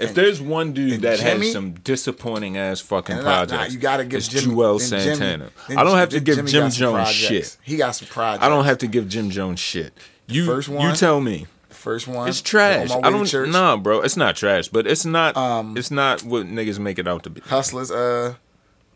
[0.00, 1.46] If there's one dude that Jimmy?
[1.46, 4.78] has some disappointing ass fucking And nah, projects, nah, you gotta give it's Jimmy, Joel
[4.78, 5.50] then Jimmy- Santana.
[5.68, 7.58] I don't have to give Jimmy Jim Jones shit.
[7.62, 8.44] He got some projects.
[8.44, 9.92] I don't have to give Jim Jones shit.
[10.26, 11.46] You, First you tell me.
[11.68, 12.28] First one.
[12.28, 12.90] It's trash.
[12.90, 13.50] I don't.
[13.50, 14.00] Nah, bro.
[14.00, 15.36] It's not trash, but it's not.
[15.36, 17.40] Um, it's not what niggas make it out to be.
[17.42, 17.90] Hustlers.
[17.90, 18.34] Uh,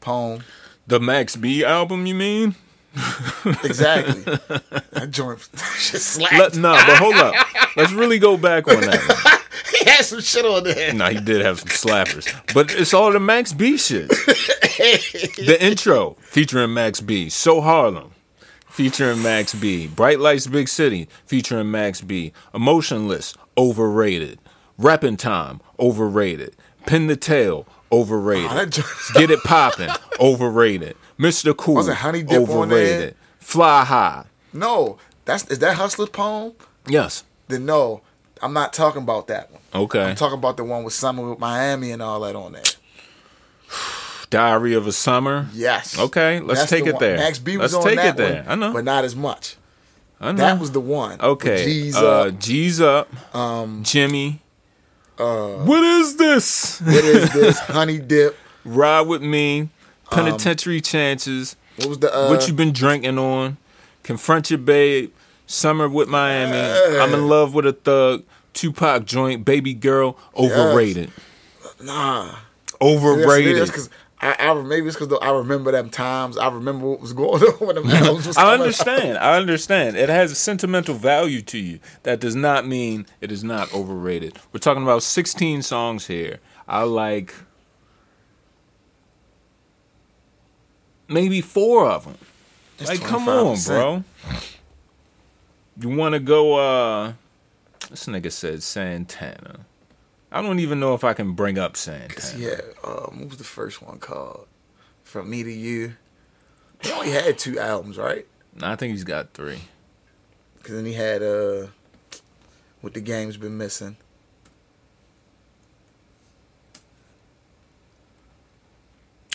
[0.01, 0.43] poem.
[0.87, 2.55] The Max B album, you mean?
[3.65, 4.23] Exactly.
[4.93, 5.41] that joint
[5.77, 6.35] shit slapped.
[6.35, 7.35] Let, nah, but hold up.
[7.77, 9.41] Let's really go back on that.
[9.85, 10.93] he had some shit on there.
[10.95, 14.09] Nah, he did have some slappers, but it's all the Max B shit.
[14.79, 18.13] the intro featuring Max B, So Harlem
[18.69, 24.39] featuring Max B, Bright Lights Big City featuring Max B, Emotionless overrated,
[24.79, 26.57] Rapping Time overrated,
[26.87, 28.51] Pin the Tail overrated.
[28.51, 30.97] Oh, joint- Get it popping, overrated.
[31.19, 31.57] Mr.
[31.57, 33.15] Cool, Wasn't Honey Dip overrated.
[33.39, 36.55] Fly high, No, that's is that Hustler's poem?
[36.89, 37.23] yes.
[37.47, 38.01] Then no,
[38.43, 39.61] I'm not talking about that one.
[39.75, 40.03] Okay.
[40.03, 42.63] I'm talking about the one with Summer with Miami and all that on there.
[44.31, 45.49] Diary of a Summer.
[45.53, 45.99] Yes.
[45.99, 47.01] Okay, let's That's take the it one.
[47.03, 47.17] there.
[47.19, 48.43] Max B was Let's on take that it there.
[48.43, 48.73] one, I know.
[48.73, 49.57] but not as much.
[50.21, 50.39] I know.
[50.39, 51.21] That was the one.
[51.21, 51.65] okay.
[51.65, 52.39] G's uh, up.
[52.41, 53.35] G's up.
[53.35, 54.41] Um, Jimmy.
[55.19, 56.81] Uh, what is this?
[56.81, 57.59] what is this?
[57.61, 58.37] Honey Dip.
[58.65, 59.69] Ride with me.
[60.11, 61.57] Penitentiary chances.
[61.77, 62.13] What was the?
[62.15, 63.57] Uh, what you been drinking on?
[64.03, 65.13] Confront your babe.
[65.47, 66.99] Summer with Miami.
[66.99, 68.25] I'm in love with a thug.
[68.55, 69.45] Tupac joint.
[69.45, 70.17] Baby girl.
[70.37, 71.11] Overrated.
[71.83, 72.37] Nah.
[72.81, 73.67] Overrated.
[73.67, 73.91] Because
[74.21, 76.39] I, I maybe it's because I remember them times.
[76.39, 79.19] I remember what was going on when the albums was I understand.
[79.19, 79.97] I understand.
[79.97, 81.79] It has a sentimental value to you.
[82.05, 84.39] That does not mean it is not overrated.
[84.53, 86.41] We're talking about 16 songs here.
[86.67, 87.35] I like
[91.07, 92.17] maybe four of them.
[92.79, 94.05] That's like, come on, bro.
[95.79, 96.55] You want to go?
[96.55, 97.13] uh
[97.91, 99.61] This nigga said Santana.
[100.31, 102.39] I don't even know if I can bring up Santana.
[102.39, 102.61] Yeah.
[102.83, 104.47] Um, what was the first one called?
[105.05, 105.95] From Me to You.
[106.83, 108.27] He only had two albums, right?
[108.55, 109.61] No, I think he's got three.
[110.57, 111.69] Because then he had uh,
[112.81, 113.97] what the game's been missing.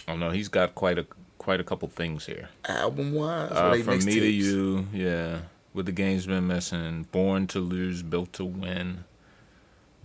[0.08, 1.06] Oh no, he's got quite a
[1.38, 2.50] quite a couple things here.
[2.66, 5.40] Album wise, Uh, from me to you, yeah.
[5.74, 9.04] With the games been missing, born to lose, built to win,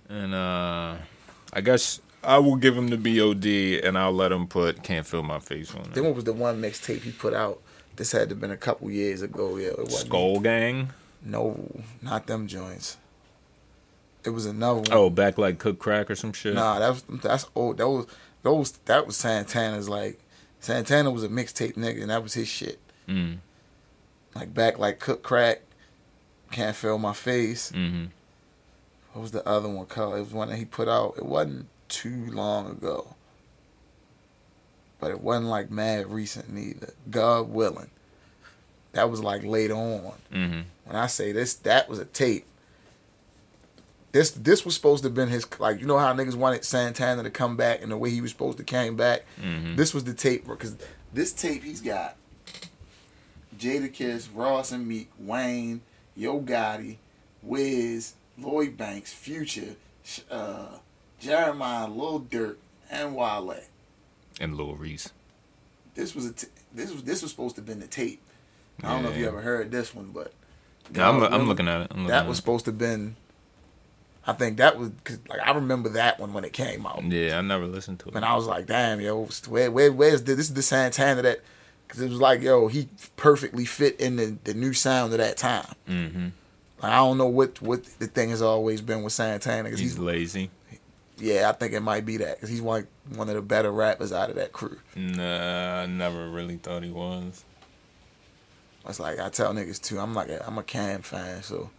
[0.08, 0.96] and uh,
[1.52, 3.44] I guess I will give him the Bod,
[3.84, 5.94] and I'll let him put "Can't Feel My Face" on it.
[5.94, 7.62] Then what was the one mixtape he put out?
[7.96, 9.56] This had to have been a couple years ago.
[9.56, 9.90] Yeah, it.
[9.90, 10.90] Skull Gang.
[11.24, 12.98] No, not them joints.
[14.24, 14.92] It was another one.
[14.92, 16.54] Oh, back like Cook Crack or some shit.
[16.54, 17.78] Nah, that was that's old.
[17.78, 18.06] That was
[18.42, 18.72] those.
[18.86, 20.18] That was Santana's like
[20.60, 22.78] Santana was a mixtape nigga, and that was his shit.
[23.08, 23.38] Mm.
[24.35, 25.61] Like back like Cook Crack,
[26.51, 27.70] Can't Feel My Face.
[27.70, 28.07] hmm
[29.12, 30.16] What was the other one called?
[30.16, 31.14] It was one that he put out.
[31.16, 33.14] It wasn't too long ago,
[34.99, 36.93] but it wasn't like mad recent neither.
[37.11, 37.89] God Will'n,
[38.93, 40.12] that was like later on.
[40.32, 42.47] hmm When I say this, that was a tape.
[44.12, 47.22] This this was supposed to have been his like you know how niggas wanted Santana
[47.24, 49.24] to come back and the way he was supposed to came back.
[49.41, 50.76] hmm This was the tape because
[51.12, 52.16] this tape he's got
[53.64, 55.80] Jadakiss, Ross and Meek, Wayne,
[56.16, 56.96] Yo Gotti,
[57.42, 59.76] Wiz, Lloyd Banks, Future,
[60.30, 60.66] uh,
[61.22, 62.56] Jeremih, Lil Durk,
[62.90, 63.56] and Wale.
[64.40, 65.10] And Lil Reese.
[65.94, 68.20] This was a t- this was this was supposed to have been the tape.
[68.82, 70.32] I don't know if you ever heard this one, but
[70.92, 71.86] Yeah, I'm, I'm looking at it.
[71.92, 72.40] I'm looking that at was it.
[72.42, 73.14] supposed to have been.
[74.26, 77.38] I think that was cause, like I remember that one when it came out, Yeah,
[77.38, 78.14] I never listened to it.
[78.16, 80.48] and I was like, "Damn, yo, where, where, where's the, this?
[80.48, 81.40] Is the Santana that?"
[81.87, 85.37] Because it was like, yo, he perfectly fit in the, the new sound of that
[85.37, 85.66] time.
[85.87, 86.28] hmm
[86.82, 89.70] Like, I don't know what what the thing has always been with Santana.
[89.70, 90.51] Cause He's he's, lazy.
[91.18, 94.12] yeah, I think it might be that because he's like one of the better rappers
[94.12, 94.78] out of that crew.
[94.97, 97.45] Nah, I never really thought he was.
[98.87, 99.99] It's like I tell niggas too.
[99.99, 101.70] I'm like a, I'm a Cam fan, so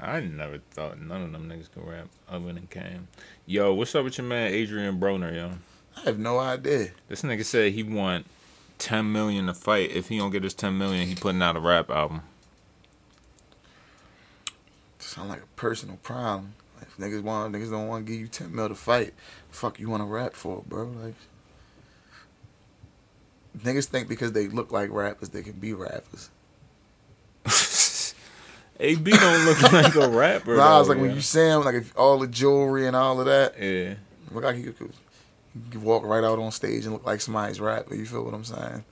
[0.00, 3.08] I never thought none of them niggas could rap other than Cam.
[3.46, 5.50] Yo, what's up with your man Adrien Broner, yo?
[5.96, 6.90] I have no idea.
[7.08, 8.26] This nigga said he want
[8.78, 9.90] ten million to fight.
[9.90, 12.22] If he don't get his ten million, he putting out a rap album.
[14.98, 16.54] Sound like a personal problem.
[16.82, 19.14] If niggas want, niggas don't want to give you ten mil to fight.
[19.50, 20.84] Fuck you want to rap for, bro?
[21.02, 21.14] Like
[23.58, 26.30] niggas think because they look like rappers, they can be rappers.
[28.78, 30.56] AB don't look like a rapper.
[30.56, 33.54] Nah, though, like when you him, like if all the jewelry and all of that,
[33.58, 33.94] Yeah.
[34.30, 34.90] look like he could,
[35.70, 37.94] could walk right out on stage and look like somebody's rapper.
[37.94, 38.84] You feel what I'm saying?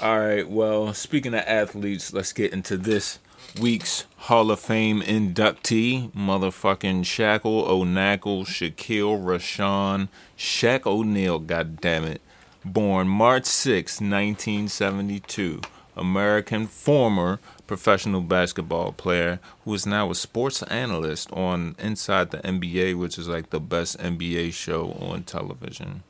[0.00, 0.48] All right.
[0.48, 3.18] Well, speaking of athletes, let's get into this
[3.60, 10.08] week's Hall of Fame inductee, motherfucking Shackle O'Nackle, Shaquille Rashawn,
[10.38, 12.22] Shaq O'Neal, God damn it.
[12.64, 15.60] Born March 6, 1972.
[15.96, 22.98] American former professional basketball player who is now a sports analyst on Inside the NBA,
[22.98, 26.02] which is like the best NBA show on television.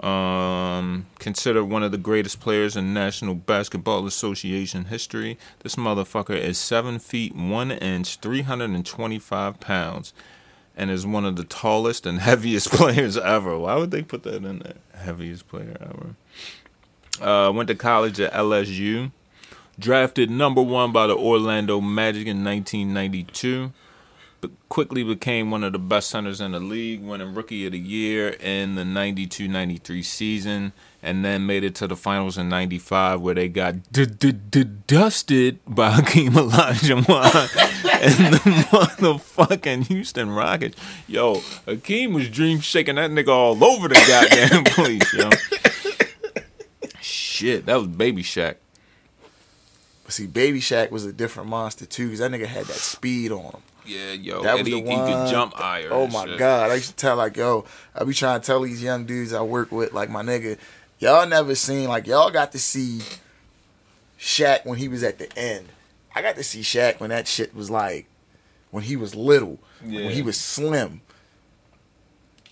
[0.00, 5.38] Um, considered one of the greatest players in National Basketball Association history.
[5.60, 10.12] This motherfucker is seven feet one inch, three hundred and twenty-five pounds,
[10.76, 13.56] and is one of the tallest and heaviest players ever.
[13.56, 14.74] Why would they put that in there?
[14.94, 16.16] Heaviest player ever.
[17.20, 19.10] Uh, went to college at LSU.
[19.78, 23.72] Drafted number one by the Orlando Magic in 1992.
[24.40, 27.78] But quickly became one of the best centers in the league, winning Rookie of the
[27.78, 33.34] Year in the 92-93 season, and then made it to the finals in 95 where
[33.34, 37.06] they got d- d- d- dusted by Hakeem Olajuwon
[38.02, 38.38] and the
[38.70, 40.76] motherfucking Houston Rockets.
[41.08, 45.30] Yo, Hakeem was dream shaking that nigga all over the goddamn place, yo.
[47.34, 48.54] Shit, that was Baby Shaq.
[50.04, 53.32] But see, Baby Shaq was a different monster too, because that nigga had that speed
[53.32, 53.62] on him.
[53.84, 55.06] Yeah, yo, That was and the he, he one.
[55.06, 55.88] could jump higher.
[55.90, 56.38] Oh my shit.
[56.38, 56.70] god!
[56.70, 57.64] I used to tell like, yo,
[57.94, 60.58] I be trying to tell these young dudes I work with, like my nigga,
[61.00, 63.00] y'all never seen like y'all got to see
[64.18, 65.68] Shaq when he was at the end.
[66.14, 68.06] I got to see Shaq when that shit was like
[68.70, 70.04] when he was little, Yeah.
[70.04, 71.00] when he was slim,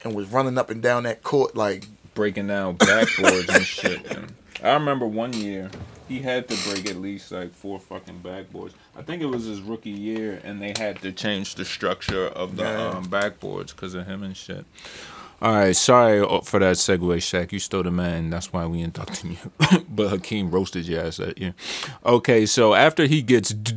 [0.02, 4.04] and was running up and down that court like breaking down backboards and shit.
[4.10, 4.34] man.
[4.62, 5.70] I remember one year
[6.08, 8.72] he had to break at least like four fucking backboards.
[8.96, 12.56] I think it was his rookie year, and they had to change the structure of
[12.56, 12.88] the Yeah.
[12.90, 14.64] um, backboards because of him and shit.
[15.40, 17.50] All right, sorry for that segue, Shaq.
[17.50, 18.30] You still the man.
[18.30, 19.84] That's why we inducting you.
[19.88, 21.54] but Hakeem roasted your ass that year.
[22.06, 23.72] Okay, so after he gets d-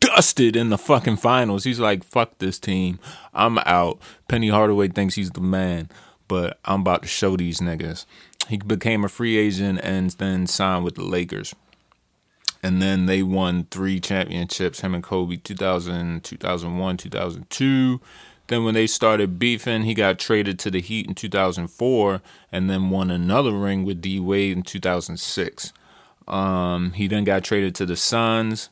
[0.00, 2.98] dusted in the fucking finals, he's like, "Fuck this team.
[3.32, 5.88] I'm out." Penny Hardaway thinks he's the man,
[6.26, 8.06] but I'm about to show these niggas.
[8.48, 11.54] He became a free agent and then signed with the Lakers.
[12.62, 18.00] And then they won three championships, him and Kobe, 2000, 2001, 2002.
[18.46, 22.20] Then when they started beefing, he got traded to the Heat in 2004
[22.52, 25.72] and then won another ring with D Wade in 2006.
[26.26, 28.70] Um, he then got traded to the Suns.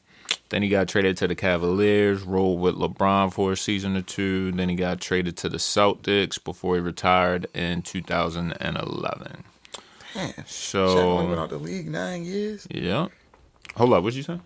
[0.48, 4.52] Then he got traded to the Cavaliers, rolled with LeBron for a season or two.
[4.52, 9.44] Then he got traded to the Celtics before he retired in 2011.
[10.14, 12.66] Man, So, Shaq only been out the league nine years.
[12.70, 13.08] yeah.
[13.76, 14.38] Hold up, what'd you say?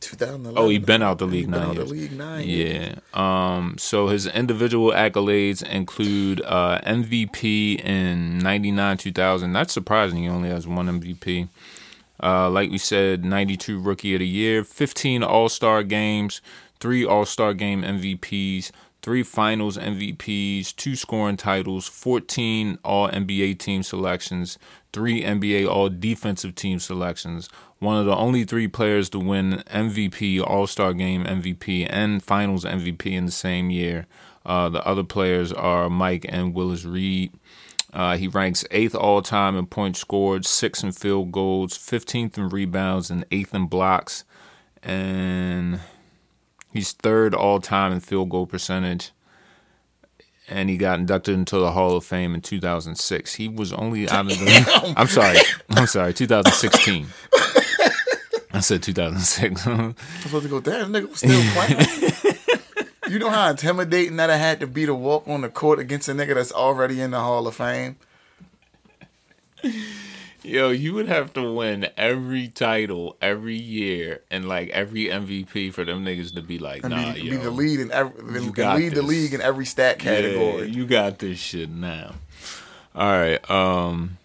[0.00, 0.56] 2011.
[0.56, 1.88] Oh, he been out the He league been nine out years.
[1.88, 2.94] the league nine years.
[3.14, 3.56] Yeah.
[3.56, 3.74] Um.
[3.78, 9.52] So his individual accolades include uh, MVP in '99, 2000.
[9.52, 10.22] That's surprising.
[10.22, 11.48] He only has one MVP.
[12.22, 16.40] Uh, like we said, 92 Rookie of the Year, 15 All Star games,
[16.80, 18.70] three All Star Game MVPs,
[19.02, 24.58] three Finals MVPs, two scoring titles, 14 All NBA team selections,
[24.92, 27.48] three NBA All Defensive team selections.
[27.78, 32.64] One of the only three players to win MVP, All Star Game MVP, and Finals
[32.64, 34.06] MVP in the same year.
[34.44, 37.32] Uh, the other players are Mike and Willis Reed.
[37.92, 42.48] Uh, he ranks eighth all time in points scored, sixth in field goals, fifteenth in
[42.48, 44.24] rebounds, and eighth in blocks.
[44.82, 45.80] And
[46.72, 49.12] he's third all time in field goal percentage.
[50.50, 53.34] And he got inducted into the Hall of Fame in 2006.
[53.34, 54.94] He was only out of the.
[54.96, 55.36] I'm sorry.
[55.70, 56.14] I'm sorry.
[56.14, 57.06] 2016.
[58.52, 59.66] I said 2006.
[59.66, 62.58] I'm supposed to go, damn, nigga was still playing.
[63.08, 66.08] you know how intimidating that I had to be to walk on the court against
[66.08, 67.96] a nigga that's already in the Hall of Fame?
[70.48, 75.84] Yo, you would have to win every title every year and like every MVP for
[75.84, 78.94] them niggas to be like, nah, be, yo, be the lead in every You lead
[78.94, 80.70] the league in every stat Yeah, category.
[80.70, 82.14] you got this shit now.
[82.94, 83.50] All right.
[83.50, 84.16] Um,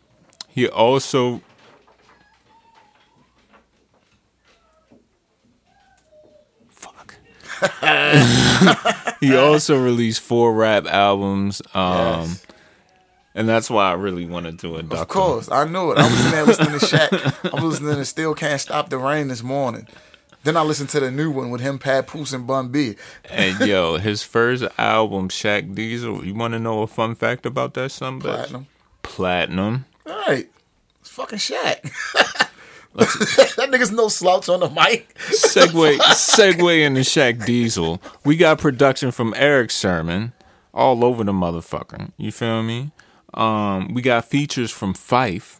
[0.47, 1.41] he also.
[6.69, 7.15] Fuck.
[9.19, 11.61] he also released four rap albums.
[11.73, 11.83] Um,
[12.29, 12.45] Yes.
[13.35, 15.97] And that's why I really wanted to induct Of course, I knew it.
[15.97, 17.51] I was in there listening to Shaq.
[17.51, 19.87] I was listening to Still Can't Stop the Rain this morning.
[20.43, 22.95] Then I listened to the new one with him, Papoose, and Bun B.
[23.29, 26.25] And yo, his first album, Shaq Diesel.
[26.25, 28.19] You want to know a fun fact about that son?
[28.19, 28.23] bitch?
[28.23, 28.67] Platinum.
[29.03, 29.85] Platinum.
[30.05, 30.49] All right,
[30.99, 31.81] it's fucking Shaq.
[32.93, 35.17] that nigga's no slouch on the mic.
[35.29, 38.01] Segue, segue into Shaq Diesel.
[38.25, 40.33] We got production from Erick Sermon
[40.73, 42.11] all over the motherfucker.
[42.17, 42.91] You feel me?
[43.33, 45.59] Um, we got features from Phife,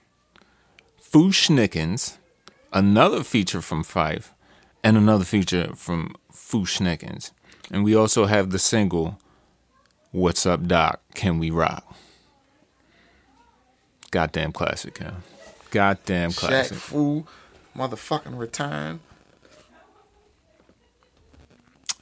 [0.97, 2.17] Foo Schnickens,
[2.71, 4.31] another feature from Phife,
[4.83, 7.31] and another feature from Fu-Schnickens.
[7.71, 9.17] And we also have the single,
[10.11, 11.95] What's Up Doc, Can We Rock?
[14.11, 15.11] Goddamn classic, huh?
[15.71, 16.77] Goddamn Shaq classic.
[16.77, 17.25] Fu,
[17.75, 18.99] motherfucking return.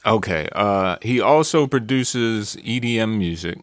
[0.04, 0.48] Okay.
[0.52, 3.60] Uh, he also produces EDM music,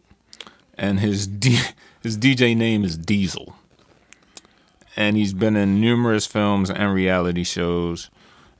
[0.76, 1.60] and his D-
[2.02, 3.54] his DJ name is Diesel.
[4.96, 8.10] And he's been in numerous films and reality shows.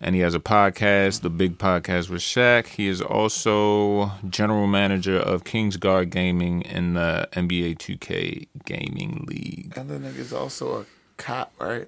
[0.00, 2.68] And he has a podcast, the Big Podcast with Shaq.
[2.68, 9.74] He is also general manager of Kingsguard Gaming in the NBA 2K Gaming League.
[9.76, 10.86] And the nigga's also a
[11.18, 11.86] cop, right?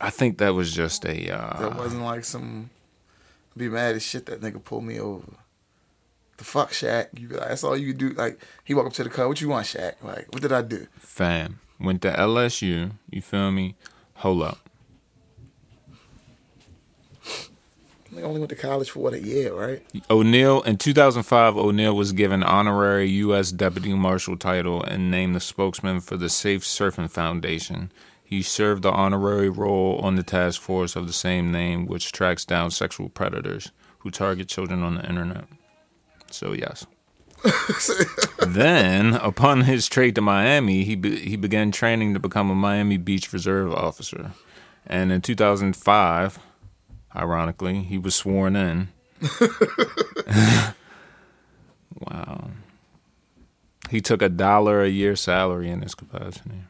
[0.00, 1.30] I think that was just a.
[1.30, 2.70] Uh, That wasn't like some.
[3.56, 5.26] Be mad as shit that nigga pulled me over.
[6.38, 7.08] The fuck, Shaq.
[7.18, 8.10] You be like, that's all you do.
[8.10, 9.28] Like he walk up to the car.
[9.28, 9.94] What you want, Shaq?
[10.02, 10.86] Like what did I do?
[10.98, 11.60] Fam.
[11.78, 12.92] Went to LSU.
[13.10, 13.76] You feel me?
[14.14, 14.68] Hold up.
[18.16, 19.82] I only went to college for what a year, right?
[20.10, 23.52] O'Neal in 2005, O'Neal was given honorary U.S.
[23.52, 27.92] Deputy Marshal title and named the spokesman for the Safe Surfing Foundation.
[28.24, 32.44] He served the honorary role on the task force of the same name, which tracks
[32.44, 33.70] down sexual predators
[34.00, 35.44] who target children on the internet.
[36.30, 36.86] So yes.
[38.46, 42.96] then, upon his trade to Miami, he be- he began training to become a Miami
[42.96, 44.32] Beach Reserve officer,
[44.86, 46.40] and in 2005
[47.14, 48.88] Ironically, he was sworn in.
[51.94, 52.50] wow.
[53.90, 56.62] He took a dollar a year salary in this capacity.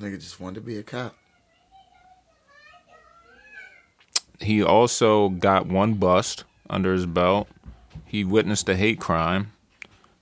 [0.00, 1.16] Nigga just wanted to be a cop.
[4.40, 7.48] He also got one bust under his belt.
[8.04, 9.52] He witnessed a hate crime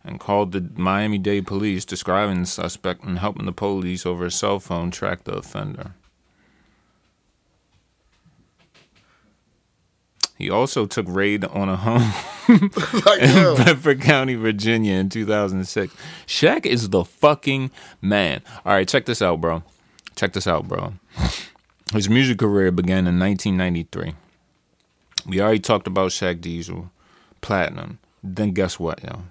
[0.05, 4.31] and called the Miami Dade police, describing the suspect and helping the police over a
[4.31, 5.95] cell phone track the offender.
[10.41, 12.15] He also took raid on a home
[13.05, 15.95] like, in Bedford County, Virginia in 2006.
[16.27, 18.41] Shaq is the fucking man.
[18.65, 19.63] All right, check this out, bro.
[20.17, 20.95] Check this out, bro.
[21.93, 24.15] His music career began in 1993.
[25.27, 26.91] We already talked about Shaq Diesel,
[27.41, 27.99] Platinum.
[28.23, 29.23] Then guess what, yo?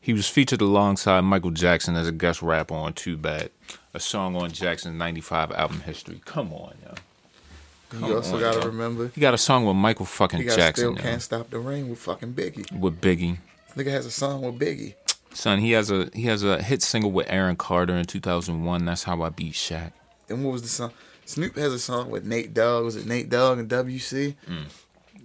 [0.00, 3.50] He was featured alongside Michael Jackson as a guest rapper on Too Bad,
[3.92, 6.20] a song on Jackson's 95 album history.
[6.24, 8.06] Come on, yo.
[8.06, 8.66] you also on, gotta yo.
[8.66, 9.10] remember.
[9.14, 11.58] He got a song with Michael fucking He got Jackson, still yo, can't stop the
[11.58, 12.70] rain with fucking Biggie.
[12.78, 13.38] with Biggie.
[13.76, 14.94] Nigga has a song with Biggie.
[15.32, 18.84] Son, he has a he has a hit single with Aaron Carter in 2001.
[18.86, 19.92] That's how I beat Shaq.
[20.28, 20.92] Then what was the song?
[21.26, 22.84] Snoop has a song with Nate Dogg.
[22.84, 24.34] Was it Nate Dogg and WC?
[24.48, 24.64] Mm.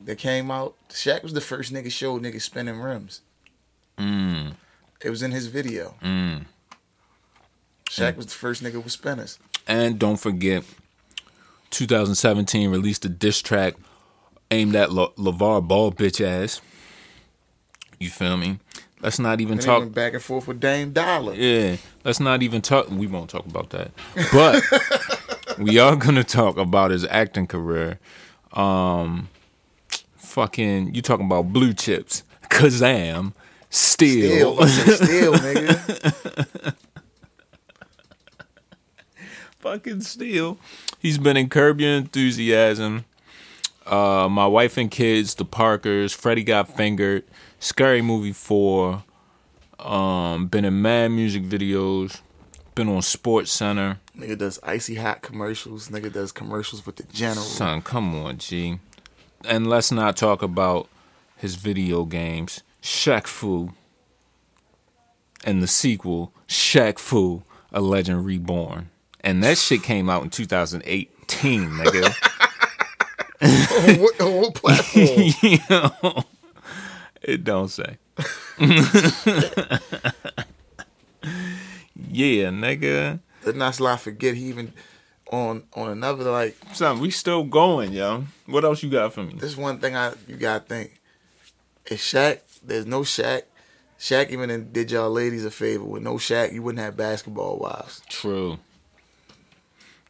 [0.05, 0.75] That came out.
[0.89, 3.21] Shaq was the first nigga showed niggas spinning rims.
[3.97, 4.53] Mm,
[5.03, 5.95] It was in his video.
[6.03, 6.45] mm.
[7.89, 9.37] Shaq was the first nigga with spinners.
[9.67, 10.63] And don't forget,
[11.71, 13.75] 2017 released a diss track
[14.49, 16.61] aimed at La- LeVar Ball bitch ass.
[17.99, 18.59] You feel me?
[19.01, 19.93] Let's not even And talk.
[19.93, 21.33] back and forth with Dame Dollar.
[21.33, 22.89] Yeah, let's not even talk.
[22.89, 23.91] We won't talk about that,
[24.31, 27.99] but we are gonna talk about his acting career.
[28.53, 29.29] Um,
[30.31, 32.23] fucking, you talking about blue chips?
[32.49, 33.33] Kazam,
[33.69, 36.75] Still, Steel, still, nigga.
[39.59, 40.57] fucking Steel.
[40.99, 43.05] He's been in Curb Your Enthusiasm,
[43.85, 47.23] uh, My Wife and Kids, The Parkers, Freddie Got Fingered,
[47.59, 49.03] Scary Movie Four.
[49.79, 52.21] Um, been in mad music videos.
[52.75, 53.99] Been on Sports Center.
[54.17, 55.89] Nigga does icy hot commercials.
[55.89, 57.43] Nigga does commercials with the general.
[57.45, 58.79] Son, come on, G.
[59.45, 60.87] And let's not talk about
[61.35, 63.73] his video games, Shaq Fu,
[65.43, 68.89] and the sequel, Shaq Fu, A Legend Reborn.
[69.21, 72.05] And that shit came out in 2018, nigga.
[73.41, 75.05] on, what, on what platform?
[75.41, 76.23] you know,
[77.21, 77.97] it don't say.
[81.95, 83.19] yeah, nigga.
[83.43, 84.73] Let's not forget he even
[85.31, 88.25] on on another like Son, we still going, yo.
[88.45, 89.35] What else you got for me?
[89.37, 90.99] this one thing I you gotta think.
[91.85, 93.43] If Shaq, there's no Shaq.
[93.99, 95.83] Shaq even did y'all ladies a favor.
[95.83, 98.01] With no Shaq, you wouldn't have basketball wives.
[98.09, 98.59] True.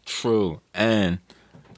[0.06, 0.62] True.
[0.74, 1.20] And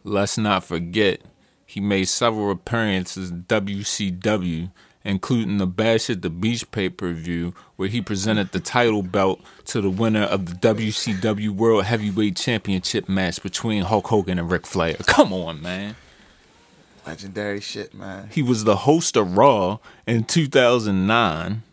[0.03, 1.21] let's not forget,
[1.65, 4.71] he made several appearances WCW,
[5.05, 9.41] including the Bash at the Beach pay per view, where he presented the title belt
[9.65, 14.65] to the winner of the WCW World Heavyweight Championship match between Hulk Hogan and Ric
[14.65, 14.95] Flair.
[15.05, 15.95] Come on, man.
[17.05, 18.29] Legendary shit, man.
[18.31, 21.63] He was the host of Raw in 2009.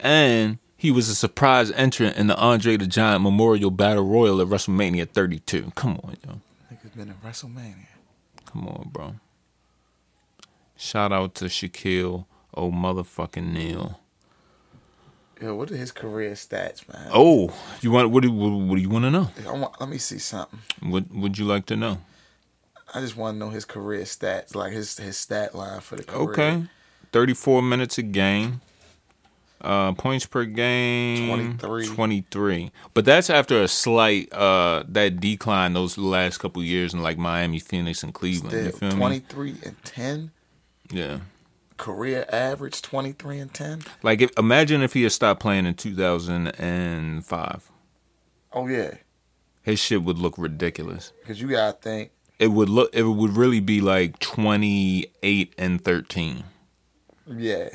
[0.00, 4.48] And he was a surprise entrant in the Andre the Giant Memorial Battle Royal at
[4.48, 5.72] WrestleMania 32.
[5.76, 6.40] Come on, yo.
[6.70, 7.86] Nigga's been in WrestleMania.
[8.46, 9.14] Come on, bro.
[10.82, 14.00] Shout out to Shaquille Oh motherfucking Neil.
[15.40, 17.08] Yo, what are his career stats, man?
[17.14, 18.24] Oh, you want what?
[18.24, 19.30] Do, what, what do you want to know?
[19.48, 20.58] I want, let me see something.
[20.80, 21.98] What would you like to know?
[22.92, 26.02] I just want to know his career stats, like his his stat line for the
[26.02, 26.30] career.
[26.30, 26.64] Okay,
[27.12, 28.60] thirty-four minutes a game.
[29.60, 31.86] Uh, points per game 23.
[31.86, 32.72] 23.
[32.94, 37.60] But that's after a slight uh that decline those last couple years in like Miami,
[37.60, 38.52] Phoenix, and Cleveland.
[38.52, 39.54] you Still, feel twenty me?
[39.64, 40.32] and ten.
[40.92, 41.20] Yeah.
[41.78, 43.80] Career average twenty three and ten.
[44.02, 47.68] Like if, imagine if he had stopped playing in two thousand and five.
[48.52, 48.94] Oh yeah,
[49.62, 51.12] His shit would look ridiculous.
[51.22, 56.44] because you gotta think it would look it would really be like 28 and 13.
[57.34, 57.68] Yeah.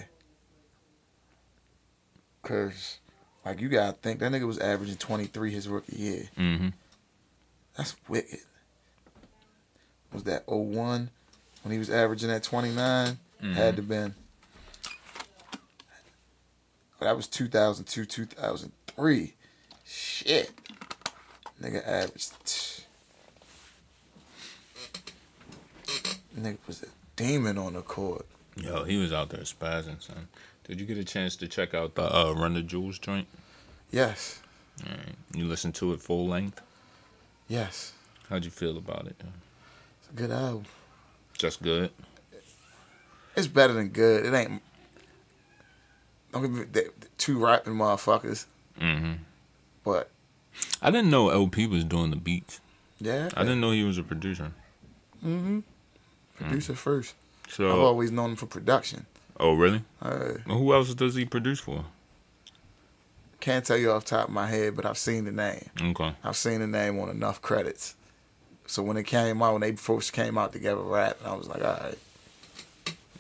[2.44, 3.00] Cause
[3.46, 6.30] like you gotta think that nigga was averaging twenty three his rookie year.
[6.38, 6.74] Mhm.
[7.76, 8.40] That's wicked.
[10.14, 11.10] Was that 01
[11.68, 13.18] when he was averaging at 29?
[13.42, 14.16] Had to been.
[17.02, 19.34] That was 2002, 2003.
[19.86, 20.52] Shit.
[21.62, 22.86] Nigga averaged.
[26.40, 26.88] Nigga was a
[27.18, 28.26] demon on the court.
[28.56, 30.30] Yo, he was out there spazzing, son.
[30.64, 33.28] Did you get a chance to check out the uh, Run the Jewels joint?
[33.92, 34.40] Yes.
[34.86, 35.16] Alright.
[35.36, 36.62] You listened to it full length?
[37.50, 37.92] Yes.
[38.30, 39.18] How'd you feel about it?
[39.20, 40.64] It's a good album.
[41.38, 41.92] Just good.
[43.36, 44.26] It's better than good.
[44.26, 44.62] It ain't.
[46.32, 46.82] Don't give me
[47.18, 48.46] two rapping motherfuckers,
[48.80, 49.14] hmm
[49.84, 50.10] but
[50.82, 52.60] I didn't know El-P was doing the beats.
[53.00, 53.30] yeah.
[53.38, 54.52] I didn't know he was a producer.
[55.26, 55.60] Mm-hmm.
[56.36, 57.16] Producer first.
[57.48, 59.06] So I've always known him for production.
[59.40, 59.84] oh really?
[60.02, 61.86] Uh, Well, who else does he produce for?
[63.40, 65.70] can't tell you off the top of my head, but I've seen the name.
[65.82, 66.14] Okay.
[66.24, 67.96] I've seen the name on enough credits.
[68.68, 71.64] So when it came out, when they first came out together, rap, I was like,
[71.64, 71.98] all right.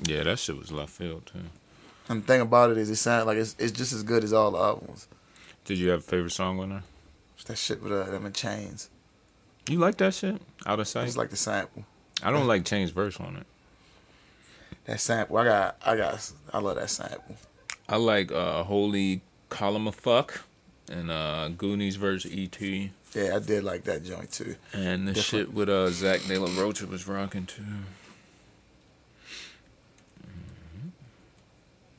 [0.03, 1.39] Yeah, that shit was left field too.
[2.09, 4.33] And the thing about it is, it sounds like it's, it's just as good as
[4.33, 5.07] all the other ones.
[5.65, 6.83] Did you have a favorite song on there?
[7.35, 8.89] It's that shit with uh, them in chains.
[9.69, 10.41] You like that shit?
[10.65, 11.05] Out of I sight?
[11.05, 11.83] just like the sample.
[12.23, 13.45] I don't like Chain's verse on it.
[14.85, 17.35] That sample, I got, I got, I love that sample.
[17.89, 20.39] I like uh Holy Calamafuck
[20.91, 22.91] and uh Goonies verse E.T.
[23.17, 24.55] Yeah, I did like that joint too.
[24.73, 25.47] And the Different.
[25.47, 27.63] shit with uh Zack De La Rocha was rocking too.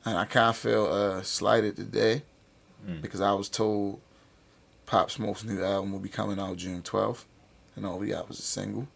[0.05, 2.23] And I kind of feel uh, slighted today
[2.87, 3.01] Mm.
[3.01, 3.99] because I was told
[4.85, 7.25] Pop Smoke's new album will be coming out June 12th.
[7.75, 8.87] And all we got was a single.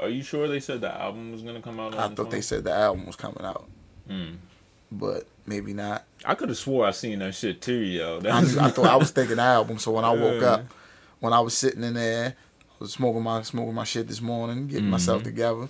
[0.00, 1.94] Are you sure they said the album was gonna come out?
[1.94, 3.68] I thought they said the album was coming out,
[4.08, 4.36] Mm.
[4.90, 6.04] but maybe not.
[6.24, 8.20] I could have swore I seen that shit too, yo.
[8.24, 9.78] I, I thought I was thinking album.
[9.78, 10.64] So when I woke up,
[11.20, 14.66] when I was sitting in there, I was smoking my smoking my shit this morning,
[14.66, 14.90] getting Mm-hmm.
[14.90, 15.68] myself together,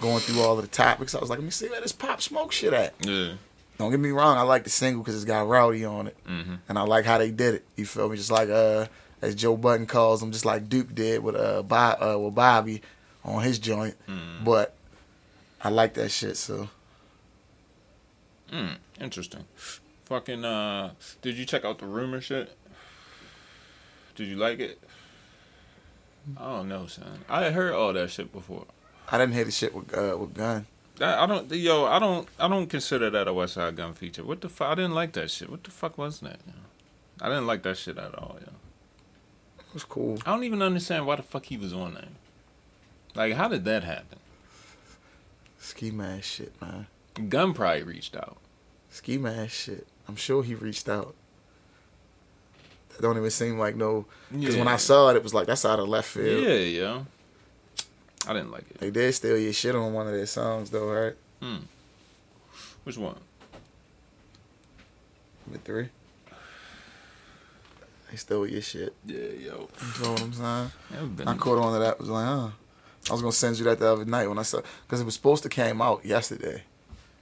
[0.00, 1.14] going through all of the topics.
[1.14, 2.94] I was like, let me see where this Pop Smoke shit at.
[3.00, 3.34] yeah.
[3.78, 6.54] Don't get me wrong, I like the single because it's got Rowdy on it, Mm-hmm.
[6.68, 7.64] and I like how they did it.
[7.76, 8.16] You feel me?
[8.16, 8.86] Just like uh,
[9.22, 12.82] as Joe Budden calls them, just like Duke did with uh, Bob, uh with Bobby
[13.24, 13.94] on his joint.
[14.08, 14.44] Mm.
[14.44, 14.74] But
[15.62, 16.36] I like that shit.
[16.36, 16.68] So
[18.52, 19.44] Mm, interesting.
[20.06, 20.92] Fucking uh
[21.22, 22.56] did you check out the rumor shit?
[24.18, 24.80] Did you like it?
[26.36, 27.20] I don't know, son.
[27.28, 28.66] I had heard all that shit before.
[29.12, 30.66] I didn't hear the shit with uh, with Gunn.
[30.96, 34.24] That, I don't yo, I don't I don't consider that a Westside Gunn feature.
[34.24, 35.48] What the fuck I didn't like that shit.
[35.48, 36.40] What the fuck was that?
[36.48, 36.54] Yo?
[37.20, 38.52] I didn't like that shit at all, yo.
[39.60, 40.18] It was cool.
[40.26, 42.08] I don't even understand why the fuck he was on that.
[43.14, 44.18] Like how did that happen?
[45.60, 46.88] Ski man shit, man.
[47.28, 48.38] Gunn probably reached out.
[48.90, 49.86] Ski man shit.
[50.08, 51.14] I'm sure he reached out.
[53.00, 54.06] Don't even seem like no.
[54.32, 56.42] Because when I saw it, it was like that's out of left field.
[56.42, 57.06] Yeah, yo.
[58.26, 58.78] I didn't like it.
[58.78, 61.14] They did steal your shit on one of their songs though, right?
[61.40, 61.58] Hmm.
[62.84, 63.16] Which one?
[65.50, 65.88] With three.
[68.10, 68.94] They stole your shit.
[69.04, 69.24] Yeah, yo.
[69.36, 71.28] You know what I'm saying?
[71.28, 71.98] I caught on to that.
[71.98, 72.48] Was like, huh.
[73.08, 75.14] I was gonna send you that the other night when I saw because it was
[75.14, 76.62] supposed to came out yesterday.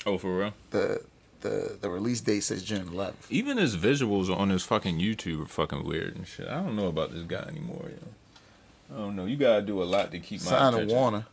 [0.05, 0.53] Oh, for real?
[0.71, 1.03] The
[1.49, 3.15] the the release date says June 11th.
[3.31, 6.49] Even his visuals on his fucking YouTube are fucking weird and shit.
[6.49, 8.95] I don't know about this guy anymore, yo.
[8.95, 9.25] I don't know.
[9.27, 10.97] You gotta do a lot to keep my Signed to attention.
[10.97, 11.27] Warner.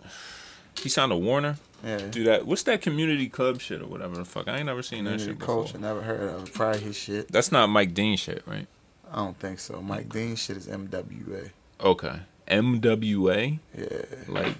[0.81, 1.57] He signed a Warner.
[1.83, 1.97] Yeah.
[2.09, 2.47] Do that.
[2.47, 4.47] What's that community club shit or whatever the fuck?
[4.47, 5.63] I ain't never seen that shit before.
[5.63, 5.77] culture.
[5.77, 6.53] Never heard of it.
[6.53, 7.31] Probably his shit.
[7.31, 8.65] That's not Mike Dean shit, right?
[9.11, 9.81] I don't think so.
[9.81, 11.51] Mike Dean shit is MWA.
[11.81, 12.19] Okay.
[12.47, 13.87] MWA, Yeah.
[14.27, 14.55] like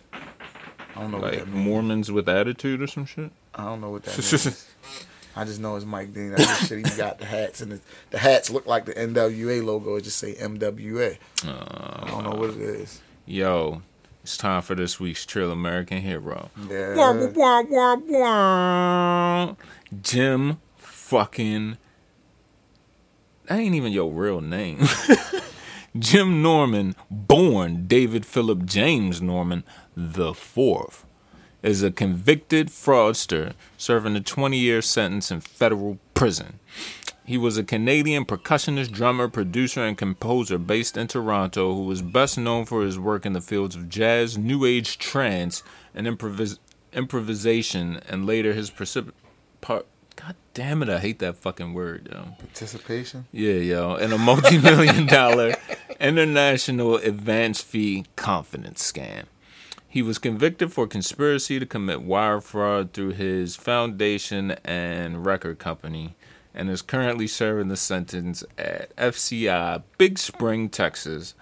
[0.96, 1.66] I don't know what like that means.
[1.66, 3.32] Mormons with attitude or some shit.
[3.56, 4.68] I don't know what that means.
[5.36, 6.32] I just know it's Mike Dean.
[6.32, 6.88] That's the shit.
[6.88, 7.80] He got the hats, and the,
[8.12, 9.96] the hats look like the NWA logo.
[9.96, 11.18] It just say MWA.
[11.44, 13.02] I don't know what it is.
[13.26, 13.82] Yo,
[14.22, 16.50] it's time for this week's Trill American Hero.
[16.70, 16.96] Yeah.
[16.96, 19.56] Wah, wah, wah, wah.
[20.02, 21.78] Jim fucking.
[23.48, 24.88] That ain't even your real name.
[26.00, 29.64] Jim Norman, born David Philip James Norman
[29.96, 31.06] the fourth,
[31.64, 36.60] is a convicted fraudster serving a 20 year sentence in federal prison.
[37.26, 42.38] He was a Canadian percussionist, drummer, producer, and composer based in Toronto who was best
[42.38, 45.64] known for his work in the fields of jazz, new age trance,
[45.96, 46.60] and improvis-
[46.92, 49.14] improvisation, and later his precip-
[49.62, 49.86] par-
[50.18, 52.36] God damn it, I hate that fucking word, yo.
[52.40, 53.26] Participation.
[53.32, 55.56] Yeah, yo, and a multi-million dollar
[56.02, 59.24] international advance fee confidence scam.
[59.94, 66.16] He was convicted for conspiracy to commit wire fraud through his foundation and record company
[66.52, 71.36] and is currently serving the sentence at FCI Big Spring, Texas.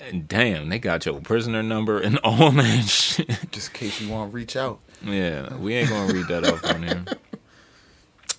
[0.00, 3.28] And damn, they got your prisoner number and all that shit.
[3.52, 4.80] Just in case you want to reach out.
[5.04, 7.04] Yeah, we ain't gonna read that off on here.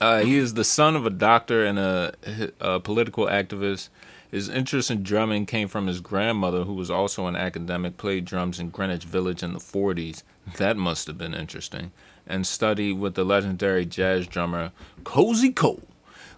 [0.02, 2.14] Uh, he is the son of a doctor and a,
[2.60, 3.88] a political activist.
[4.32, 8.62] His interest in drumming came from his grandmother, who was also an academic, played drums
[8.62, 10.24] in Greenwich Village in the 40s.
[10.56, 11.92] That must have been interesting.
[12.26, 14.72] And studied with the legendary jazz drummer
[15.04, 15.84] Cozy Cole.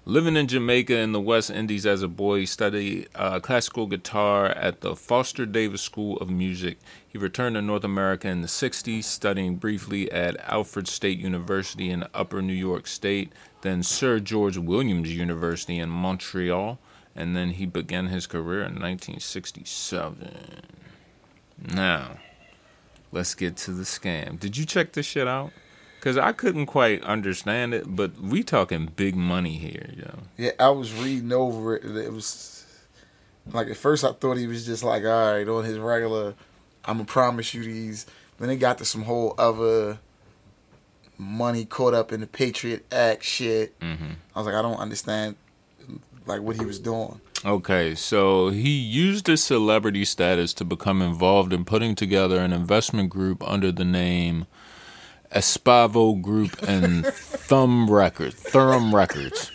[0.06, 4.48] Living in Jamaica in the West Indies as a boy, he studied uh, classical guitar
[4.48, 6.80] at the Foster Davis School of Music.
[7.08, 12.06] He returned to North America in the 60s, studying briefly at Alfred State University in
[12.14, 13.32] Upper New York State,
[13.62, 16.80] then Sir George Williams University in Montreal,
[17.16, 20.62] and then he began his career in 1967.
[21.74, 22.18] Now,
[23.12, 24.40] let's get to the scam.
[24.40, 25.52] Did you check this shit out?
[26.02, 30.20] Cause I couldn't quite understand it, but we talking big money here, yo.
[30.36, 31.86] Yeah, I was reading over it.
[31.86, 32.66] It was
[33.54, 36.34] like at first I thought he was just like, all right, on his regular,
[36.84, 38.06] I'm gonna promise you these.
[38.38, 40.00] Then it got to some whole other
[41.18, 43.80] money caught up in the Patriot Act shit.
[43.80, 44.12] Mm-hmm.
[44.36, 45.38] I was like, I don't understand
[46.26, 47.20] like what he was doing.
[47.46, 53.10] Okay, so he used his celebrity status to become involved in putting together an investment
[53.10, 54.46] group under the name
[55.34, 59.52] Espavo Group and Thumb Records, Thumb Records,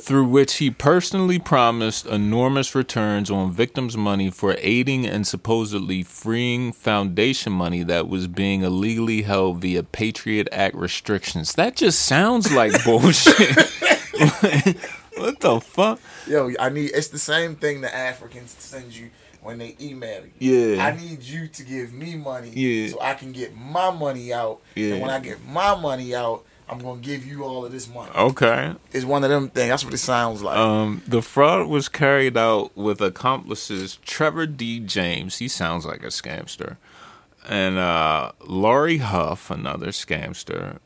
[0.00, 6.72] through which he personally promised enormous returns on victims' money for aiding and supposedly freeing
[6.72, 11.52] foundation money that was being illegally held via Patriot Act restrictions.
[11.52, 13.56] That just sounds like bullshit.
[15.18, 16.00] what the fuck?
[16.26, 16.92] Yo, I need.
[16.94, 19.10] It's the same thing the Africans send you
[19.42, 20.74] when they email you.
[20.74, 20.84] Yeah.
[20.84, 22.50] I need you to give me money.
[22.50, 22.88] Yeah.
[22.88, 24.60] So I can get my money out.
[24.74, 24.94] Yeah.
[24.94, 28.10] And when I get my money out, I'm gonna give you all of this money.
[28.14, 28.74] Okay.
[28.92, 29.68] It's one of them things.
[29.70, 30.56] That's what it sounds like.
[30.56, 34.80] Um, the fraud was carried out with accomplices Trevor D.
[34.80, 36.76] James, he sounds like a scamster,
[37.48, 40.78] and uh, Laurie Huff, another scamster,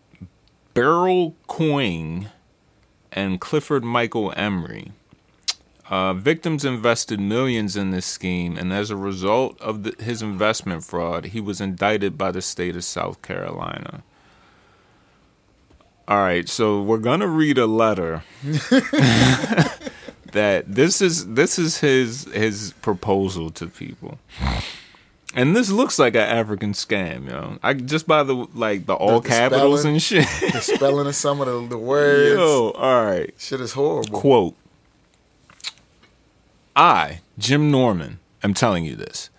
[0.72, 2.28] Beryl Coing,
[3.12, 4.92] and Clifford Michael Emery.
[5.90, 10.84] Uh, victims invested millions in this scheme, and as a result of the, his investment
[10.84, 14.02] fraud, he was indicted by the state of South Carolina.
[16.08, 18.22] All right, so we're gonna read a letter
[20.32, 24.18] that this is this is his his proposal to people.
[25.34, 27.58] And this looks like an African scam, yo.
[27.62, 29.94] I just by the like the all the capitals spelling.
[29.94, 30.26] and shit.
[30.52, 32.38] the spelling of some of the, the words.
[32.38, 33.32] Yo, all right.
[33.38, 34.20] Shit is horrible.
[34.20, 34.54] Quote
[36.74, 39.30] I, Jim Norman, am telling you this.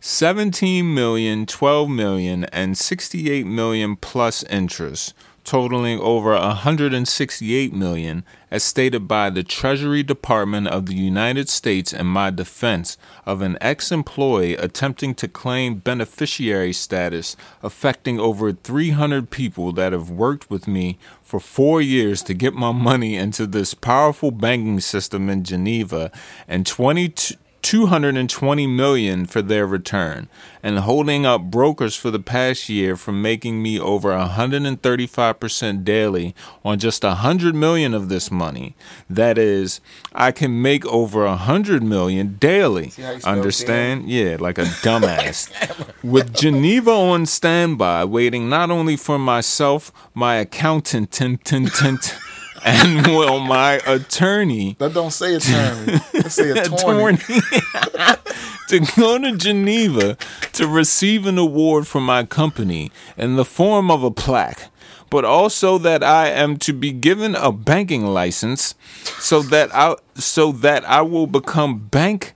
[0.00, 5.14] 17 million, 12 million, and 68 million plus interest,
[5.46, 12.06] totaling over 168 million, as stated by the Treasury Department of the United States in
[12.06, 19.72] my defense of an ex employee attempting to claim beneficiary status, affecting over 300 people
[19.72, 24.32] that have worked with me for four years to get my money into this powerful
[24.32, 26.10] banking system in Geneva,
[26.48, 27.36] and 22.
[27.66, 30.28] 220 million for their return
[30.62, 36.32] and holding up brokers for the past year from making me over 135% daily
[36.64, 38.76] on just 100 million of this money.
[39.10, 39.80] That is
[40.14, 42.92] i can make over 100 million daily.
[43.24, 44.08] Understand?
[44.08, 45.50] Yeah like a dumbass.
[46.04, 52.18] With geneva on standby waiting not only for myself my accountant tin, tin, tin, tin,
[52.66, 55.98] and well my attorney That don't say attorney.
[56.12, 57.40] That say attorney attorney.
[58.68, 60.16] to go to Geneva
[60.52, 64.70] to receive an award from my company in the form of a plaque,
[65.10, 68.74] but also that I am to be given a banking license
[69.18, 72.34] so that I so that I will become Bank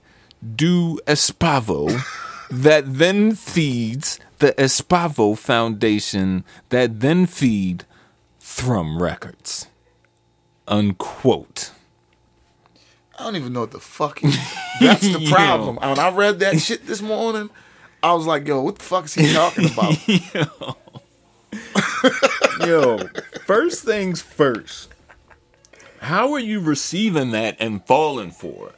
[0.55, 2.01] du Espavo
[2.49, 7.85] that then feeds the Espavo Foundation that then feed
[8.39, 9.67] Thrum Records.
[10.71, 11.71] Unquote.
[13.19, 14.21] I don't even know what the fuck.
[14.79, 15.29] That's the Yo.
[15.29, 15.75] problem.
[15.75, 17.49] When I read that shit this morning,
[18.01, 19.97] I was like, "Yo, what the fuck is he talking about?"
[22.65, 22.99] Yo,
[23.45, 24.89] first things first.
[25.99, 28.75] How are you receiving that and falling for it?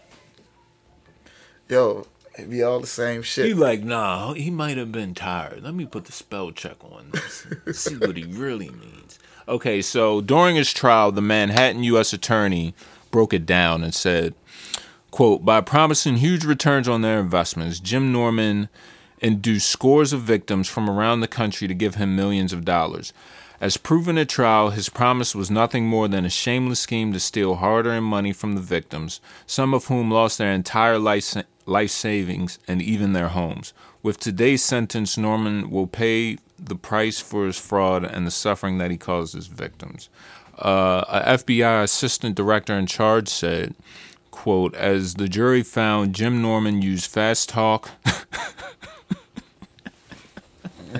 [1.70, 3.46] Yo, it be all the same shit.
[3.46, 5.64] He like, nah, he might have been tired.
[5.64, 7.46] Let me put the spell check on this.
[7.80, 9.20] see what he really means.
[9.48, 12.14] Okay, so during his trial, the Manhattan U.S.
[12.14, 12.74] attorney
[13.12, 14.36] broke it down and said,
[15.12, 18.70] quote, by promising huge returns on their investments, Jim Norman
[19.20, 23.12] induced scores of victims from around the country to give him millions of dollars.
[23.60, 27.56] As proven at trial, his promise was nothing more than a shameless scheme to steal
[27.56, 31.34] hard earned money from the victims, some of whom lost their entire life,
[31.66, 33.74] life savings and even their homes.
[34.02, 38.92] With today's sentence, Norman will pay the price for his fraud and the suffering that
[38.92, 40.10] he caused his victims.
[40.58, 43.74] Uh, a FBI assistant director in charge said,
[44.32, 47.90] quote, as the jury found, Jim Norman used fast talk.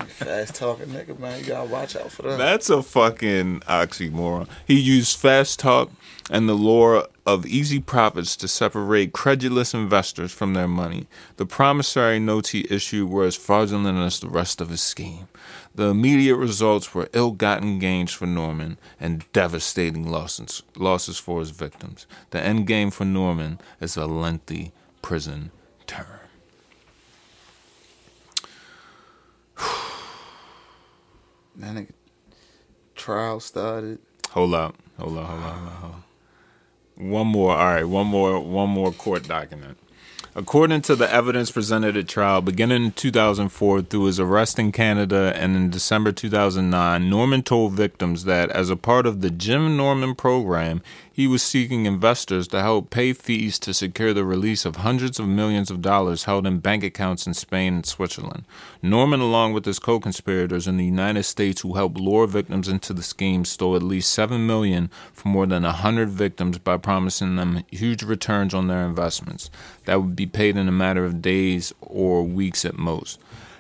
[0.08, 1.40] Fast talking nigga, man.
[1.40, 2.38] You gotta watch out for that.
[2.38, 4.48] That's a fucking oxymoron.
[4.66, 5.92] He used fast talk
[6.30, 11.08] and the lure of easy profits to separate credulous investors from their money.
[11.38, 15.28] The promissory notes he issued were as fraudulent as the rest of his scheme.
[15.76, 21.50] The immediate results were ill gotten gains for Norman and devastating losses, losses for his
[21.50, 22.06] victims.
[22.30, 24.72] The end game for Norman is a lengthy
[25.02, 25.52] prison
[25.88, 26.06] term.
[31.56, 31.92] That nigga
[32.96, 34.00] trial started.
[34.32, 35.56] Hold up, hold up, hold up.
[35.56, 36.04] Hold up.
[36.96, 39.78] One more, all right, one more, one more court document.
[40.36, 45.32] According to the evidence presented at trial, beginning in 2004 through his arrest in Canada
[45.36, 50.16] and in December 2009, Norman told victims that as a part of the Jim Norman
[50.16, 50.82] program,
[51.16, 55.28] he was seeking investors to help pay fees to secure the release of hundreds of
[55.28, 58.46] millions of dollars held in bank accounts in Spain and Switzerland.
[58.82, 63.04] Norman, along with his co-conspirators in the United States who helped lure victims into the
[63.04, 67.64] scheme, stole at least seven million from more than a hundred victims by promising them
[67.70, 69.52] huge returns on their investments
[69.86, 73.20] that would be paid in a matter of days or weeks at most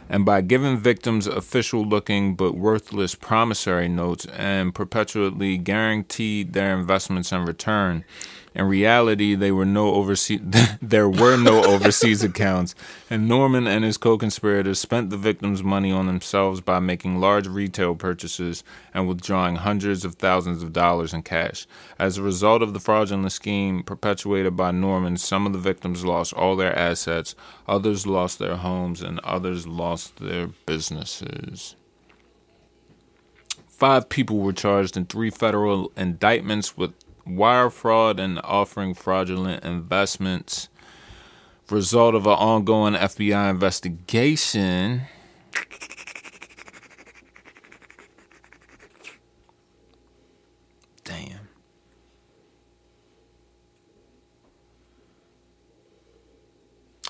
[0.09, 7.31] and by giving victims official looking but worthless promissory notes and perpetually guaranteed their investments
[7.31, 8.03] in return.
[8.55, 10.41] In reality, they were no overseas
[10.81, 12.75] there were no overseas accounts,
[13.09, 17.95] and Norman and his co-conspirators spent the victims' money on themselves by making large retail
[17.95, 21.65] purchases and withdrawing hundreds of thousands of dollars in cash.
[21.97, 26.33] As a result of the fraudulent scheme perpetuated by Norman, some of the victims lost
[26.33, 27.35] all their assets,
[27.67, 31.75] others lost their homes, and others lost their businesses.
[33.67, 36.93] Five people were charged in three federal indictments with
[37.25, 40.69] wire fraud and offering fraudulent investments.
[41.69, 45.03] Result of an ongoing FBI investigation.
[51.03, 51.47] Damn.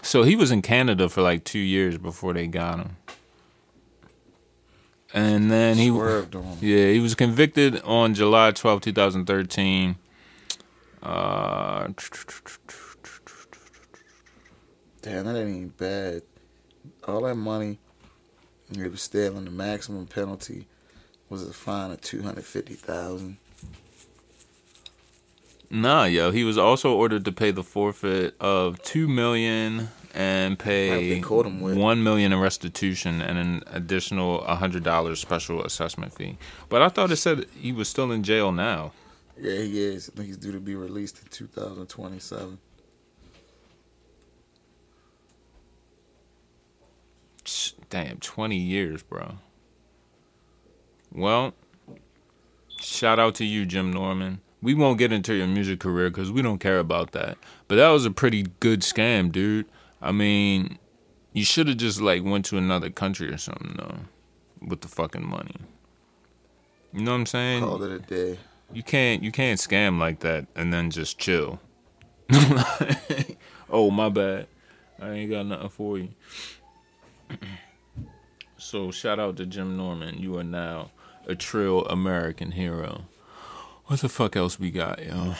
[0.02, 2.98] So he was in Canada for like two years before they got him.
[5.14, 9.96] And then he yeah, he was convicted on July 12, 2013.
[11.04, 11.88] Uh,
[15.02, 16.22] Damn, that ain't even bad.
[17.06, 17.78] All that money
[18.74, 19.46] he was stealing.
[19.46, 20.68] The maximum penalty
[21.30, 23.38] was a fine of two hundred fifty thousand.
[25.70, 31.20] nah, yo, he was also ordered to pay the forfeit of two million and pay
[31.20, 31.76] him with.
[31.76, 36.38] one million in restitution and an additional hundred dollars special assessment fee.
[36.70, 38.94] But I thought it said he was still in jail now.
[39.44, 40.10] Yeah, he is.
[40.10, 42.58] I think he's due to be released in two thousand twenty-seven.
[47.90, 49.34] Damn, 20 years, bro.
[51.12, 51.54] Well,
[52.80, 54.42] shout out to you, Jim Norman.
[54.64, 57.38] We won't get into your music career because we don't care about that.
[57.68, 59.68] But that was a pretty good scam, dude.
[60.02, 60.80] I mean,
[61.34, 63.98] you should have just like went to another country or something though,
[64.66, 65.58] with the fucking money.
[66.94, 67.62] You know what I'm saying?
[67.62, 68.40] Called it a day.
[68.74, 71.60] You can't you can't scam like that and then just chill.
[73.70, 74.48] oh my bad.
[75.00, 76.10] I ain't got nothing for you.
[78.58, 80.18] so shout out to Jim Norman.
[80.18, 80.90] You are now
[81.28, 83.04] a trill American hero.
[83.86, 85.36] What the fuck else we got, yo?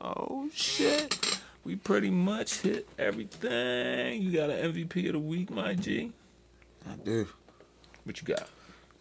[0.00, 1.40] Oh shit.
[1.64, 4.22] We pretty much hit everything.
[4.22, 6.12] You got an MVP of the week, my G.
[6.88, 7.28] I do.
[8.04, 8.48] What you got?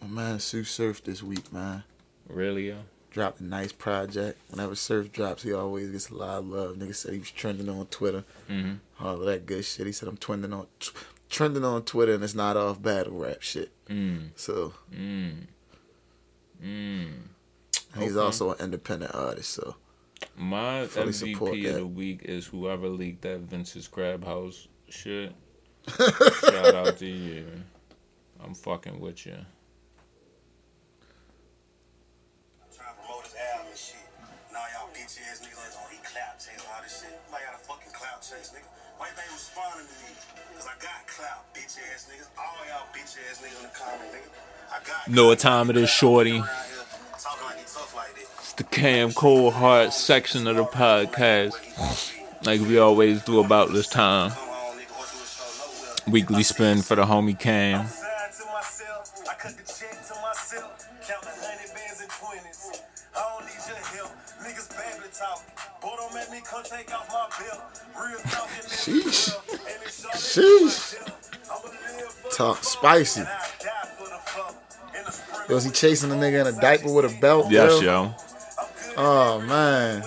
[0.02, 1.84] My man Tsu Surf this week, man.
[2.28, 2.78] Really, yo?
[3.12, 4.40] Dropped a nice project.
[4.49, 6.76] Whenever Surf drops, he always gets a lot of love.
[6.78, 8.24] Nigga said he was trending on Twitter.
[8.49, 8.80] Mhm.
[8.99, 9.86] All of that good shit.
[9.86, 10.91] He said I'm trending on t-
[11.30, 13.72] trending on Twitter and it's not off battle rap shit.
[13.88, 14.30] Mm.
[14.36, 15.48] So Mm.
[16.64, 17.12] Mm.
[17.98, 18.20] he's Okay.
[18.26, 19.49] also an independent artist.
[19.52, 19.76] So
[20.38, 21.34] My MVP
[21.68, 21.80] of that.
[21.80, 25.34] the week is whoever leaked that Vince's Crab House shit.
[25.88, 27.45] Shout out to you.
[28.44, 29.36] I'm fucking with you.
[32.76, 33.95] Trying to promote his album and shit.
[34.52, 37.20] Now y'all bitch bitch ass niggas like, oh, he clout chase all this shit.
[37.32, 38.70] Like, got a fucking clout chase, nigga.
[38.98, 40.14] Why you responding to me?
[40.56, 42.30] Cause I got clout, bitch ass niggas.
[42.38, 44.30] All y'all bitch ass niggas in the comment, nigga.
[44.72, 46.38] I Know what time it is, shorty.
[46.38, 46.86] Around here
[47.20, 48.30] Talking like he tough like this.
[48.40, 51.53] It's the Cam Cold Heart section of the podcast.
[52.45, 54.32] Like we always do about this time.
[56.10, 57.86] Weekly spin for the homie Cam.
[57.88, 58.07] Signed
[58.40, 62.82] to myself, I cut the check to myself, count the hundred bands and twenties.
[63.15, 64.11] I don't need your help,
[64.41, 65.82] niggas baby talk.
[65.82, 67.61] Boy, don't make me come take off my belt.
[67.95, 69.36] Real talking, Sheesh.
[69.52, 70.95] and it's all Sheesh.
[71.49, 73.22] I'ma live for Talk spicy.
[73.22, 74.56] and I die for the fuck.
[74.98, 77.52] In the spring, Was he chasing a nigga in a diaper with a belt?
[77.52, 77.82] Yes, bro?
[77.82, 78.15] yo.
[78.98, 80.03] Oh man.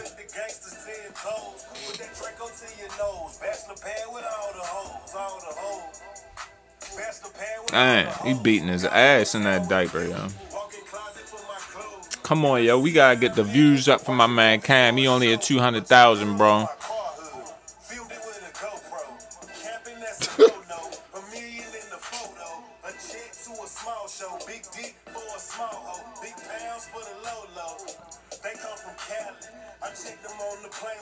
[7.74, 10.28] Dang, he beating his ass in that diaper, yo.
[12.22, 12.78] Come on, yo.
[12.78, 14.96] We gotta get the views up for my man Cam.
[14.96, 16.68] He only at 200,000, bro.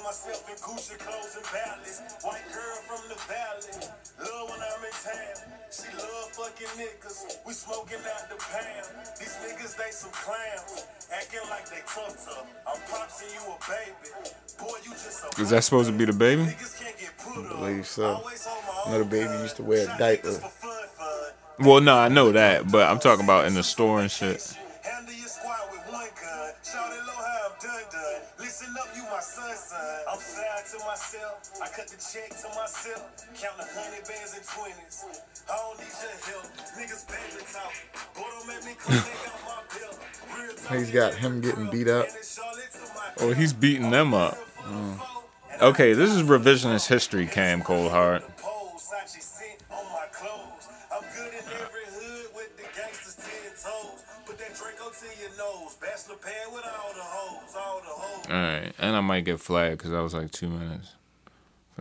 [0.05, 1.47] Myself in Gucci clothes and.
[2.23, 4.12] White girl from the valley.
[4.21, 5.53] Love when I'm in town.
[5.71, 7.39] She love fucking niggas.
[7.47, 9.07] We smoking out the pound.
[9.19, 10.87] These niggas, they some clowns.
[11.13, 12.47] Acting like they tough tough.
[12.67, 14.33] I'm popsing you a baby.
[14.59, 16.43] Boy, you just a Is that supposed to be the baby?
[16.43, 18.05] Niggas can't get put I believe so.
[18.05, 20.29] Always hold my You know the baby used to wear a diaper.
[20.29, 21.67] niggas for fun, fun.
[21.67, 24.57] Well, no, I know that, but I'm talking about in the store and shit.
[31.13, 31.53] Myself.
[31.63, 33.27] I cut the check to myself.
[33.41, 35.05] Count a hundred bands and twenties.
[35.51, 36.47] I don't need your help.
[36.77, 37.73] Niggas baby talk.
[38.15, 40.79] Boy, don't make me come take out my belt.
[40.79, 42.07] He's got him getting beat up.
[42.07, 44.39] and it's Charlotte to my Oh, he's beating them up.
[44.63, 45.01] Mm.
[45.61, 48.23] Okay, this is revisionist history, Cam Coldheart.
[48.39, 50.69] Pose, Sachi scent on my clothes.
[50.93, 54.03] I'm good in every hood with the gangsters ten toes.
[54.25, 55.77] Put that Draco to your nose.
[55.77, 58.27] Bachelor pad with all the hoes, all the hoes.
[58.31, 60.95] Alright, and I might get flagged because I was like two minutes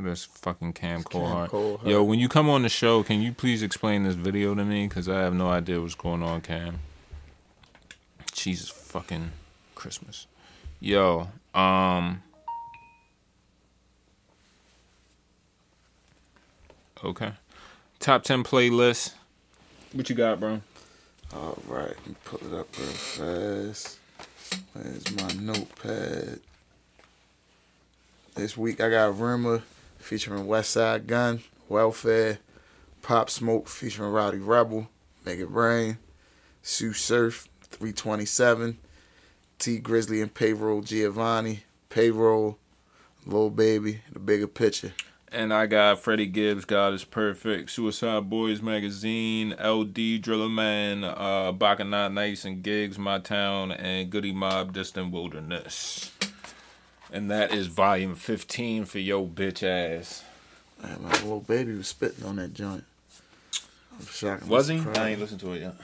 [0.04, 1.04] this fucking Cam.
[1.04, 1.86] Coldheart.
[1.86, 4.88] Yo, when you come on the show, can you please explain this video to me?
[4.88, 6.80] Because I have no idea what's going on, Cam.
[8.34, 9.32] Jesus fucking
[9.76, 10.28] Christmas.
[10.80, 12.24] Yo, um.
[17.04, 17.32] Okay.
[18.00, 19.14] Top 10 playlist.
[19.94, 20.62] What you got, bro?
[21.34, 23.98] All right, let me pull it up real fast.
[24.74, 26.40] Where's my notepad?
[28.36, 29.62] This week I got Rumor
[30.02, 32.40] featuring Westside Gunn, Welfare,
[33.02, 34.90] Pop Smoke featuring Rowdy Rebel,
[35.26, 35.98] Make It Rain,
[36.64, 38.78] Tsu Surf, 327,
[39.60, 42.58] Tee Grizzley and Payroll Giovanni, Payroll,
[43.26, 44.94] Lil Baby, The Bigger Picture.
[45.34, 51.54] And I got Freddie Gibbs, God is Perfect, Suicide Boys Magazine, LD Driller Man, uh,
[51.54, 56.12] Bacchanal Nights and Gigs, My Town, and Goodie Mob Distant Wilderness.
[57.12, 60.24] And that is volume 15 for yo bitch ass.
[60.82, 62.84] Man, my little baby was spitting on that joint.
[64.00, 64.48] I'm shocked.
[64.48, 64.82] Was he?
[64.96, 65.76] I ain't listened to it yet.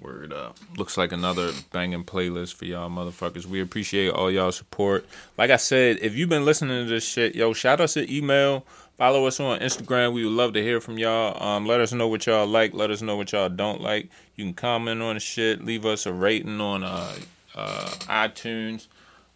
[0.00, 0.56] Word up.
[0.76, 3.44] Looks like another banging playlist for y'all motherfuckers.
[3.44, 5.06] We appreciate all y'all support.
[5.36, 8.64] Like I said, if you've been listening to this shit, yo, shout us an email.
[8.96, 10.12] Follow us on Instagram.
[10.12, 11.42] We would love to hear from y'all.
[11.42, 12.74] Um, let us know what y'all like.
[12.74, 14.08] Let us know what y'all don't like.
[14.36, 15.64] You can comment on the shit.
[15.64, 17.14] Leave us a rating on uh,
[17.54, 18.86] uh, iTunes.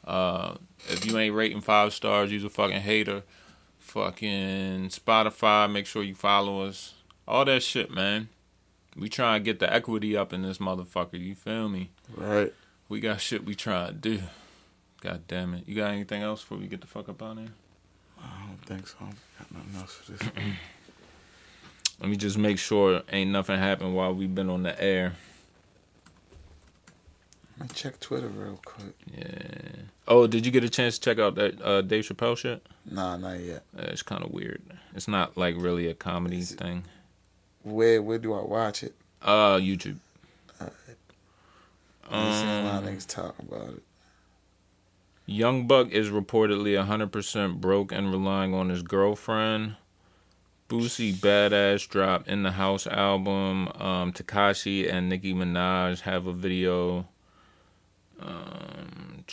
[0.07, 0.55] Uh,
[0.89, 3.23] if you ain't rating five stars, you's a fucking hater.
[3.79, 5.71] Fucking Spotify.
[5.71, 6.95] Make sure you follow us.
[7.27, 8.29] All that shit, man.
[8.97, 11.19] We trying to get the equity up in this motherfucker.
[11.19, 11.91] You feel me?
[12.17, 12.53] Right.
[12.89, 14.21] We got shit we trying to do.
[15.01, 15.65] God damn it.
[15.67, 17.49] You got anything else before we get the fuck up on here?
[18.23, 18.97] I don't think so.
[19.01, 19.05] I
[19.39, 20.23] Got nothing else for this.
[22.01, 25.15] Let me just make sure ain't nothing happened while we've been on the air.
[27.61, 28.95] Me check Twitter real quick.
[29.17, 29.83] Yeah.
[30.09, 32.67] Oh, did you get a chance to check out that uh, Dave Chappelle shit?
[32.91, 33.63] Nah, not yet.
[33.77, 34.61] Uh, it's kind of weird.
[34.95, 36.85] It's not like really a comedy Is thing.
[37.63, 38.95] Where where do I watch it?
[39.23, 39.97] Uh, YouTube.
[40.61, 43.83] I've seen a lot Um, of niggas talk about it.
[45.27, 49.77] Young Buck is reportedly 100% broke and relying on his girlfriend.
[50.69, 53.69] Boosie Badass dropped In the House album.
[53.81, 57.09] Um, Tekashi and Nicki Minaj have a video.
[58.21, 59.25] Um,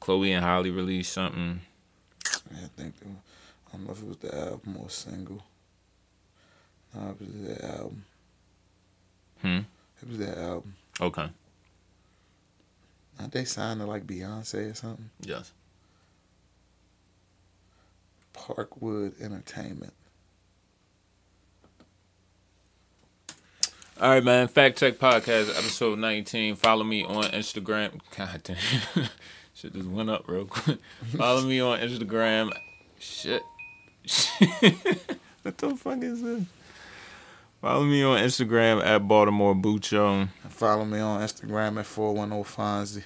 [0.00, 1.60] Chloe and Halle released something.
[2.24, 5.42] I think I don't know if it was the album or single.
[6.94, 8.04] Nah, it was the album.
[9.42, 9.58] Hmm.
[10.02, 10.76] It was that album.
[11.00, 11.28] Okay.
[13.18, 15.10] Aren't they signed to like Beyonce or something?
[15.20, 15.52] Yes.
[18.34, 19.94] Parkwood Entertainment.
[23.98, 24.46] All right, man.
[24.48, 26.56] Fact Check Podcast, episode 19.
[26.56, 27.98] Follow me on Instagram.
[28.14, 28.56] God damn.
[29.54, 30.76] Shit just went up real quick.
[31.16, 32.52] Follow me on Instagram.
[32.98, 33.40] Shit.
[35.42, 36.42] what the fuck is this?
[37.62, 40.28] Follow me on Instagram at Baltimore Bucho.
[40.42, 43.04] And follow me on Instagram at 410 Fonzie.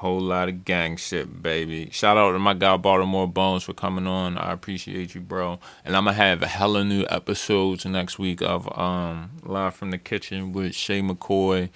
[0.00, 1.88] Whole lot of gang shit, baby.
[1.90, 4.36] Shout out to my guy Baltimore Bones for coming on.
[4.36, 5.58] I appreciate you, bro.
[5.86, 9.98] And I'm gonna have a hella new episodes next week of um Live from the
[9.98, 11.70] Kitchen with Shay McCoy,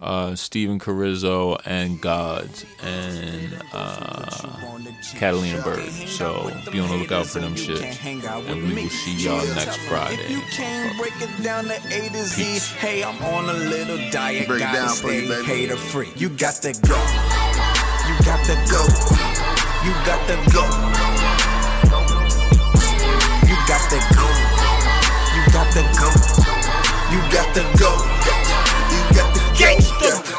[0.00, 4.30] uh, Stephen Carrizzo, and Gods and uh,
[5.16, 5.88] Catalina Bird.
[5.90, 7.82] So be on the lookout for them shits.
[8.48, 10.22] And we will see y'all next Friday.
[10.22, 13.98] If you can't break it down to A to Z, hey, I'm on a little
[14.12, 14.46] diet.
[14.46, 15.46] Break it gotta down for stay you, baby.
[15.46, 16.10] hater free.
[16.14, 17.35] You got to go.
[18.18, 18.82] You got to go.
[19.84, 20.64] You got to go.
[23.46, 24.26] You got to go.
[25.36, 26.10] You got to go.
[27.12, 27.92] You got to go.
[29.12, 29.68] You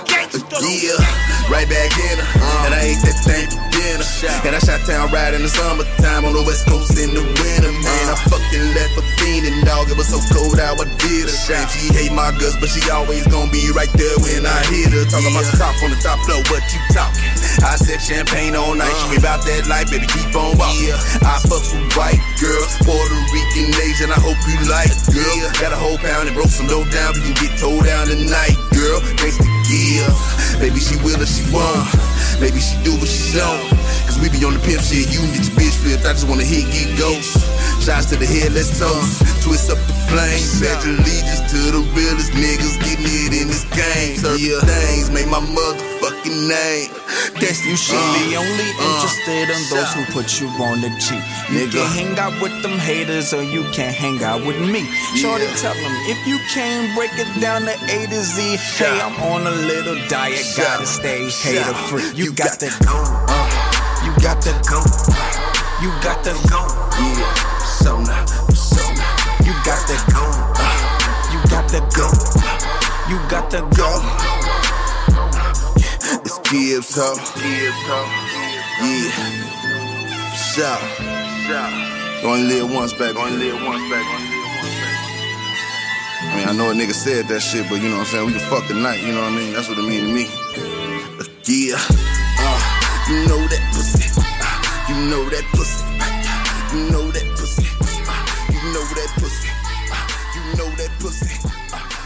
[0.10, 0.60] got to go.
[0.60, 2.28] Yeah, right back in her.
[2.28, 2.66] Uh-huh.
[2.68, 4.06] And I ate that thing for dinner.
[4.48, 7.72] And I shot town right in the summertime on the west coast in the winter.
[7.72, 8.14] Man, uh-huh.
[8.14, 9.90] I fucking left a fiendin', dog.
[9.90, 11.34] It was so cold I did her.
[11.34, 14.92] Shame she hate my guts, but she always gonna be right there when I hit
[14.92, 15.04] her.
[15.08, 17.24] Talking about the top on the top floor, what you talking?
[17.64, 18.92] I said champagne all night.
[19.04, 19.16] She uh-huh.
[19.16, 20.94] be about that life, baby, keep on walking.
[21.24, 24.12] I fucks with white girls, Puerto Rican, Asian.
[24.12, 25.48] I hope you like, girl.
[25.58, 27.16] Got a whole pound and broke some low down.
[27.18, 29.00] We can get towed down tonight, girl.
[29.18, 30.16] Thanks to give.
[30.60, 31.88] Baby, she will or she won't.
[32.40, 33.70] Maybe she do, what she don't.
[34.08, 35.12] Cause we be on the pimp shit.
[35.12, 35.56] You can get your
[35.96, 37.40] I just wanna hit, get ghosts.
[37.84, 39.24] Shots to the head, let's toast.
[39.44, 40.44] Twist up the flame.
[40.60, 44.18] Pledge allegiance to the realest niggas getting it in this game.
[44.20, 46.92] Certain things make my motherfucking name.
[47.40, 51.24] That's You should be only interested in those who put you on the cheap.
[51.52, 51.86] You Nigga.
[51.96, 54.84] hang out with them haters or you can't hang out with me.
[55.16, 55.56] Shorty, Yeah.
[55.56, 59.48] tell them if you can't break it down to A to Z, hey, I'm on
[59.48, 62.04] a little diet, gotta stay hater free.
[62.16, 62.96] You got to go.
[63.30, 65.57] Uh, you got to go.
[65.80, 66.66] You got to go.
[66.98, 69.06] Yeah, persona, persona.
[69.46, 70.26] You got to go.
[70.58, 72.10] Uh, you got to go.
[73.08, 74.02] You got to go.
[76.26, 77.14] It's Gibbs, ho.
[77.38, 78.00] Gibbs, ho.
[78.82, 80.34] Yeah.
[80.34, 80.82] Shout.
[82.24, 83.16] You only live once, baby.
[83.20, 84.38] Only live once, baby.
[86.20, 88.26] I mean, I know a nigga said that shit, but you know what I'm saying?
[88.26, 89.54] We can fuck tonight, you know what I mean?
[89.54, 90.26] That's what it mean to me.
[91.46, 91.78] Yeah.
[91.78, 92.60] Uh,
[93.10, 94.07] you know that pussy.
[94.98, 95.86] You know that pussy.
[96.76, 97.64] You know that pussy.
[98.52, 99.50] You know that pussy.
[99.92, 101.50] Uh, you know that pussy.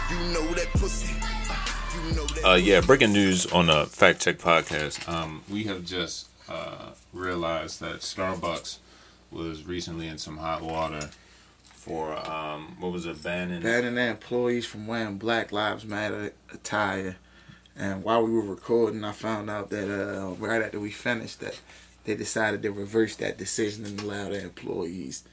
[0.09, 1.13] You know that pussy.
[1.95, 5.07] You know that Uh, yeah, breaking news on the Fact Check podcast.
[5.07, 8.79] Um, we have just uh, realized that Starbucks
[9.31, 11.11] was recently in some hot water
[11.63, 13.61] for um, what was it, banning?
[13.61, 17.15] banning their employees from wearing Black Lives Matter attire.
[17.73, 21.57] And while we were recording, I found out that uh, right after we finished that
[22.05, 25.23] they decided to reverse that decision and allow their employees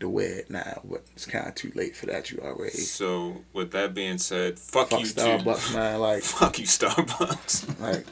[0.00, 0.80] to wear it now.
[0.84, 2.30] But it's kind of too late for that.
[2.30, 6.00] You already So, with that being said, fuck, fuck you, Starbucks, man.
[6.00, 7.80] Like, Fuck you, Starbucks.
[7.80, 8.06] like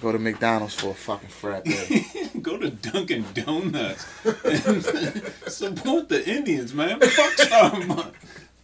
[0.00, 1.64] go to McDonald's for a fucking frappe.
[2.42, 4.06] Go to Dunkin' Donuts
[4.44, 4.82] and
[5.48, 7.00] support the Indians, man.
[7.00, 8.12] Fuck Starbucks.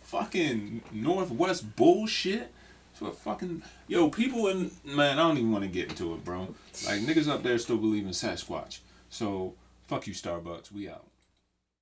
[0.05, 2.53] fucking Northwest bullshit.
[2.93, 6.55] For fucking yo, people in man, I don't even want to get into it, bro.
[6.87, 8.81] Like niggas up there still believe in Sasquatch.
[9.11, 9.55] So
[9.87, 10.73] fuck you, Starbucks.
[10.73, 11.05] We out.